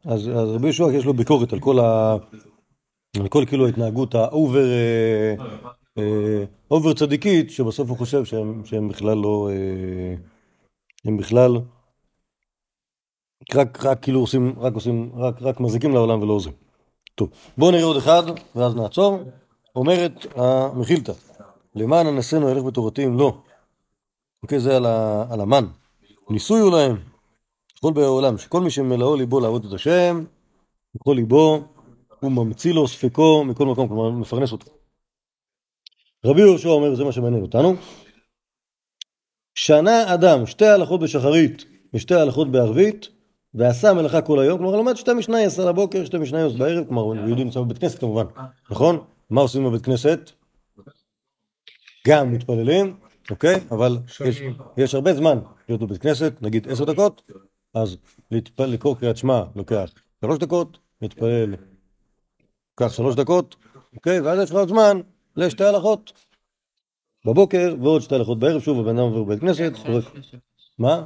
אז, 0.05 0.29
אז 0.29 0.49
רבי 0.49 0.67
יהושע 0.67 0.93
יש 0.93 1.05
לו 1.05 1.15
ביקורת 1.15 1.53
על 1.53 1.61
כל 1.61 1.79
ה... 1.79 2.17
על 3.21 3.29
כל 3.29 3.45
כאילו 3.47 3.67
ההתנהגות 3.67 4.15
ה 4.15 4.25
over 4.25 4.65
אה, 4.71 5.35
אה, 5.99 6.45
אובר 6.71 6.93
צדיקית, 6.93 7.51
שבסוף 7.51 7.89
הוא 7.89 7.99
חושב 7.99 8.25
שהם, 8.25 8.65
שהם 8.65 8.89
בכלל 8.89 9.17
לא... 9.17 9.49
אה, 9.53 10.15
הם 11.05 11.17
בכלל 11.17 11.57
רק, 13.55 13.85
רק 13.85 14.03
כאילו 14.03 14.21
עושים, 14.21 14.55
רק 14.59 14.75
עושים, 14.75 15.11
רק, 15.17 15.43
רק 15.43 15.61
מזיקים 15.61 15.93
לעולם 15.95 16.23
ולא 16.23 16.33
עוזרים. 16.33 16.70
טוב, 17.15 17.29
בואו 17.59 17.71
נראה 17.71 17.85
עוד 17.85 17.97
אחד, 17.97 18.23
ואז 18.57 18.75
נעצור. 18.75 19.19
אומרת 19.77 20.27
המחילתא, 20.37 21.13
למען 21.75 22.07
אנסינו 22.07 22.51
ילך 22.51 22.63
בתורתי 22.63 23.05
אם 23.07 23.19
לא. 23.19 23.39
אוקיי, 24.43 24.61
זה 24.61 24.77
על, 24.77 24.87
ה, 24.87 25.25
על 25.31 25.41
המן. 25.41 25.67
ניסוי 26.31 26.61
הוא 26.61 26.73
להם, 26.73 26.97
כל 27.81 27.93
באי 27.93 28.05
העולם, 28.05 28.39
שכל 28.39 28.61
מי 28.61 28.71
שמלאו 28.71 29.17
ליבו 29.17 29.41
לעבוד 29.41 29.65
את 29.65 29.73
השם, 29.73 30.25
בכל 30.95 31.13
ליבו, 31.17 31.63
הוא 32.21 32.33
ממציא 32.33 32.73
לו 32.73 32.89
ספקו 32.89 33.45
מכל 33.45 33.67
מקום, 33.67 33.89
כלומר 33.89 34.11
מפרנס 34.11 34.53
אותו. 34.53 34.71
רבי 36.25 36.41
יהושע 36.41 36.69
אומר, 36.69 36.95
זה 36.95 37.05
מה 37.05 37.13
שמעניין 37.13 37.43
אותנו, 37.43 37.75
שנה 39.55 40.15
אדם 40.15 40.47
שתי 40.47 40.67
הלכות 40.67 41.01
בשחרית 41.01 41.65
ושתי 41.95 42.15
הלכות 42.15 42.51
בערבית, 42.51 43.09
ועשה 43.55 43.95
מלאכה 43.95 44.23
כל 44.23 44.39
היום, 44.41 44.59
כלומר 44.59 44.77
למד 44.77 44.95
שתי 44.95 45.13
משנייס 45.15 45.59
על 45.59 45.69
הבוקר, 45.69 46.05
שתי 46.05 46.19
משנייס 46.19 46.53
בערב, 46.53 46.87
כלומר 46.89 47.27
יהודי 47.27 47.45
נמצא 47.45 47.61
בבית 47.61 47.79
כנסת 47.79 47.99
כמובן, 47.99 48.25
נכון? 48.71 49.05
מה 49.31 49.41
עושים 49.41 49.65
בבית 49.65 49.83
כנסת? 49.83 50.31
גם 52.09 52.33
מתפללים, 52.33 52.97
אוקיי? 53.31 53.55
אבל 53.71 53.99
יש, 54.27 54.43
יש 54.77 54.95
הרבה 54.95 55.15
זמן 55.15 55.39
להיות 55.69 55.81
בבית 55.81 56.03
כנסת, 56.03 56.33
נגיד 56.43 56.69
עשר 56.69 56.85
דקות, 56.85 57.23
אז 57.75 57.97
להתפלל, 58.31 58.67
לקרוא 58.67 58.97
קריאת 58.97 59.17
שמע 59.17 59.43
לוקח 59.57 59.91
שלוש 60.21 60.39
דקות, 60.39 60.79
להתפלל 61.03 61.55
לוקח 62.71 62.93
שלוש 62.93 63.15
דקות, 63.15 63.57
אוקיי? 63.97 64.21
ואז 64.21 64.39
יש 64.39 64.51
לך 64.51 64.57
עוד 64.57 64.69
זמן 64.69 65.01
לשתי 65.37 65.65
הלכות 65.65 66.13
בבוקר 67.27 67.75
ועוד 67.83 68.03
שתי 68.03 68.15
הלכות 68.15 68.39
בערב, 68.39 68.61
שוב 68.61 68.81
הבן 68.81 68.99
אדם 68.99 69.07
עובר 69.07 69.23
בבית 69.25 69.41
כנסת, 69.41 69.73
מה? 70.79 71.05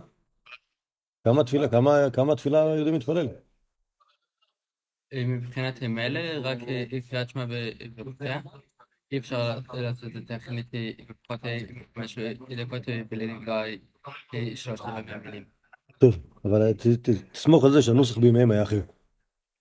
כמה 1.24 1.44
תפילה, 1.44 1.68
כמה, 1.68 2.10
כמה 2.12 2.36
תפילה 2.36 2.58
יודעים 2.58 2.94
להתפלל? 2.94 3.28
מבחינת 5.14 5.82
מילא, 5.82 6.20
רק 6.42 6.58
קריאת 7.10 7.28
שמע 7.28 7.46
וקריאה. 7.96 8.40
אי 9.12 9.18
אפשר 9.18 9.58
לעשות 9.72 10.04
את 10.04 10.12
זה 10.12 10.38
טכנית 10.38 10.66
לפחות 11.10 11.40
משהו 11.96 12.22
דקות 12.56 12.82
בלילים 13.10 13.44
שלושת 14.54 14.80
רבעי 14.84 15.02
מהמילים. 15.02 15.44
טוב, 15.98 16.18
אבל 16.44 16.72
תסמוך 17.32 17.64
על 17.64 17.70
זה 17.70 17.82
שהנוסח 17.82 18.18
בימיהם 18.18 18.50
היה 18.50 18.62
אחר. 18.62 18.80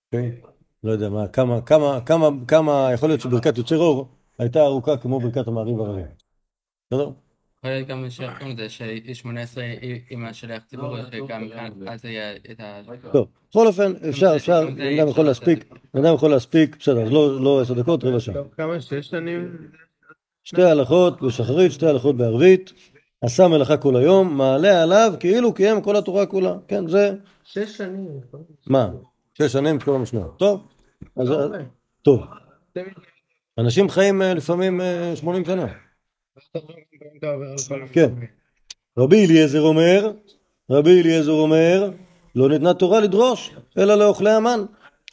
אוקיי? 0.06 0.40
לא 0.84 0.92
יודע 0.92 1.08
מה, 1.08 1.28
כמה, 1.28 1.62
כמה, 1.62 2.00
כמה, 2.06 2.26
כמה, 2.48 2.88
יכול 2.94 3.08
להיות 3.08 3.20
שברכת 3.20 3.58
יוצר 3.58 3.76
אור 3.76 4.08
הייתה 4.38 4.60
ארוכה 4.60 4.96
כמו 4.96 5.20
ברכת 5.20 5.48
המעריב 5.48 5.80
הרבים. 5.80 6.06
בסדר? 6.90 7.10
יכול 7.64 7.76
להיות 7.76 7.88
גם 7.88 8.10
שיחקנו 8.10 8.50
את 8.50 8.56
זה, 8.56 8.68
ש-18 8.68 9.28
עם 10.10 10.24
השליח 10.24 10.62
ציבור, 10.64 10.96
שגם 11.12 11.48
כאן, 11.48 11.70
אז 11.88 12.04
יהיה 12.04 12.36
את 12.50 12.60
ה... 12.60 12.80
טוב, 13.12 13.28
בכל 13.50 13.66
אופן, 13.66 13.92
אפשר, 14.08 14.36
אפשר, 14.36 14.66
בן 14.66 14.98
אדם 14.98 15.08
יכול 15.08 15.24
להספיק, 15.24 15.74
בן 15.94 16.04
אדם 16.04 16.14
יכול 16.14 16.30
להספיק, 16.30 16.76
בסדר, 16.78 17.02
אז 17.02 17.12
לא 17.12 17.60
עשר 17.60 17.74
דקות, 17.74 18.04
רבע 18.04 18.20
שעה. 18.20 18.42
כמה, 18.56 18.80
שש 18.80 19.06
שנים? 19.08 19.56
שתי 20.44 20.62
הלכות 20.62 21.22
בשחרית, 21.22 21.72
שתי 21.72 21.86
הלכות 21.86 22.16
בערבית, 22.16 22.72
עשה 23.20 23.48
מלאכה 23.48 23.76
כל 23.76 23.96
היום, 23.96 24.36
מעלה 24.36 24.82
עליו 24.82 25.14
כאילו 25.20 25.54
קיים 25.54 25.80
כל 25.80 25.96
התורה 25.96 26.26
כולה. 26.26 26.56
כן, 26.68 26.88
זה... 26.88 27.14
שש 27.44 27.76
שנים. 27.76 28.20
מה? 28.66 28.90
שש 29.34 29.52
שנים, 29.52 29.78
כל 29.78 29.94
המשנה. 29.94 30.24
טוב, 30.36 30.66
אז... 31.16 31.28
טוב. 32.02 32.22
אנשים 33.58 33.88
חיים 33.88 34.22
לפעמים 34.22 34.80
80 35.14 35.44
שנה. 35.44 35.83
כן. 37.92 38.10
רבי 38.98 39.26
אליעזר 39.26 39.60
אומר, 39.60 40.12
רבי 40.70 41.00
אליעזר 41.00 41.32
אומר, 41.32 41.90
לא 42.34 42.48
ניתנה 42.48 42.74
תורה 42.74 43.00
לדרוש, 43.00 43.50
אלא 43.78 43.94
לאוכלי 43.94 44.30
המן. 44.30 44.64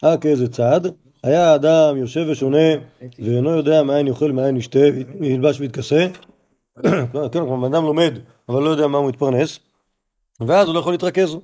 אה, 0.03 0.17
כאיזה 0.17 0.47
צעד? 0.47 0.87
היה 1.23 1.51
האדם 1.51 1.97
יושב 1.97 2.25
ושונה, 2.29 2.75
ואינו 3.19 3.49
יודע 3.49 3.83
מאין 3.83 4.07
יאכל, 4.07 4.31
מאין 4.31 4.57
ישתה, 4.57 4.79
ילבש 5.21 5.59
ויתכסה. 5.59 6.07
כן, 7.31 7.39
כלומר, 7.39 7.67
אדם 7.67 7.85
לומד, 7.85 8.13
אבל 8.49 8.63
לא 8.63 8.69
יודע 8.69 8.87
מה 8.87 8.97
הוא 8.97 9.09
מתפרנס, 9.09 9.59
ואז 10.47 10.67
הוא 10.67 10.75
לא 10.75 10.79
יכול 10.79 10.93
להתרכז. 10.93 11.37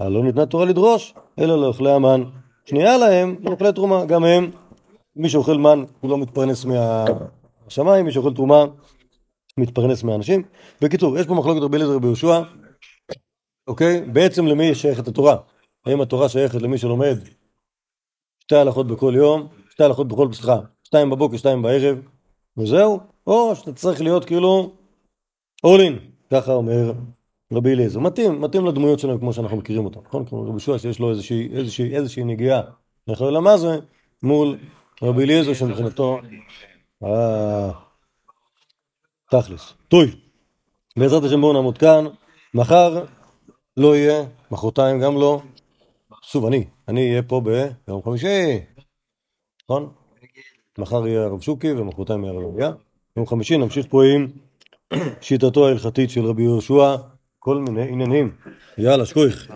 אבל 0.00 0.12
לא 0.12 0.24
ניתנה 0.24 0.46
תורה 0.46 0.64
לדרוש, 0.64 1.14
אלא 1.38 1.60
לאוכלי 1.62 1.90
המן. 1.90 2.24
שנייה 2.64 2.96
להם, 2.96 3.36
לאוכלי 3.42 3.72
תרומה, 3.72 4.04
גם 4.04 4.24
הם, 4.24 4.50
מי 5.16 5.28
שאוכל 5.28 5.58
מן, 5.58 5.84
הוא 6.00 6.10
לא 6.10 6.18
מתפרנס 6.18 6.64
מהשמיים, 6.64 8.04
מי 8.04 8.12
שאוכל 8.12 8.34
תרומה, 8.34 8.64
מתפרנס 9.58 10.02
מהאנשים. 10.02 10.42
בקיצור, 10.80 11.18
יש 11.18 11.26
פה 11.26 11.34
מחלוקת 11.34 11.62
רבי 11.62 11.76
אליעזר 11.76 11.94
רבי 11.94 12.06
יהושע, 12.06 12.42
אוקיי? 13.66 14.00
בעצם 14.00 14.46
למי 14.46 14.74
שייכת 14.74 15.08
התורה? 15.08 15.36
האם 15.86 16.00
התורה 16.00 16.28
שייכת 16.28 16.62
למי 16.62 16.78
שלומד 16.78 17.16
שתי 18.42 18.56
הלכות 18.56 18.86
בכל 18.86 19.12
יום, 19.16 19.48
שתי 19.70 19.84
הלכות 19.84 20.08
בכל, 20.08 20.32
סליחה, 20.32 20.58
שתיים 20.84 21.10
בבוקר, 21.10 21.36
שתיים 21.36 21.62
בערב, 21.62 21.98
וזהו? 22.56 23.00
או 23.26 23.56
שאתה 23.56 23.72
צריך 23.72 24.00
להיות 24.00 24.24
כאילו 24.24 24.72
all 25.66 25.80
in, 25.80 25.92
ככה 26.30 26.52
אומר 26.52 26.92
רבי 27.52 27.72
אליעזר. 27.72 28.00
מתאים, 28.00 28.40
מתאים 28.40 28.66
לדמויות 28.66 28.98
שלהם 28.98 29.18
כמו 29.18 29.32
שאנחנו 29.32 29.56
מכירים 29.56 29.84
אותם, 29.84 30.00
נכון? 30.06 30.26
כמו 30.26 30.42
רבי 30.42 30.50
יהושע 30.50 30.78
שיש 30.78 30.98
לו 30.98 31.10
איזושהי, 31.10 31.48
איזושהי, 31.52 31.96
איזושהי 31.96 32.24
נגיעה 32.24 32.62
לחלל 33.08 33.56
זה 33.56 33.78
מול 34.22 34.58
רבי 35.02 35.24
אליעזר 35.24 35.54
שמבחינתו 35.54 36.18
אה, 37.04 37.85
תכלס. 39.30 39.74
טוב, 39.88 40.04
בעזרת 40.98 41.24
השם 41.24 41.40
בואו 41.40 41.52
נעמוד 41.52 41.78
כאן, 41.78 42.04
מחר 42.54 43.04
לא 43.76 43.96
יהיה, 43.96 44.24
מחרתיים 44.50 45.00
גם 45.00 45.14
לא. 45.14 45.40
שוב, 46.22 46.46
אני, 46.46 46.64
אני 46.88 47.10
אהיה 47.10 47.22
פה 47.22 47.40
ביום 47.86 48.02
חמישי, 48.02 48.60
נכון? 49.64 49.92
מחר 50.78 51.06
יהיה 51.06 51.24
הרב 51.24 51.40
שוקי 51.40 51.72
ומחרתיים 51.72 52.24
יהיה 52.24 52.34
הרב 52.34 52.44
אביה. 52.54 52.72
יום 53.16 53.26
חמישי 53.26 53.56
נמשיך 53.56 53.86
פה 53.90 54.02
עם 54.04 54.26
שיטתו 55.20 55.66
ההלכתית 55.66 56.10
של 56.10 56.24
רבי 56.24 56.42
יהושע, 56.42 56.96
כל 57.38 57.56
מיני 57.56 57.88
עניינים. 57.88 58.36
יאללה, 58.78 59.06
שכוייך. 59.06 59.52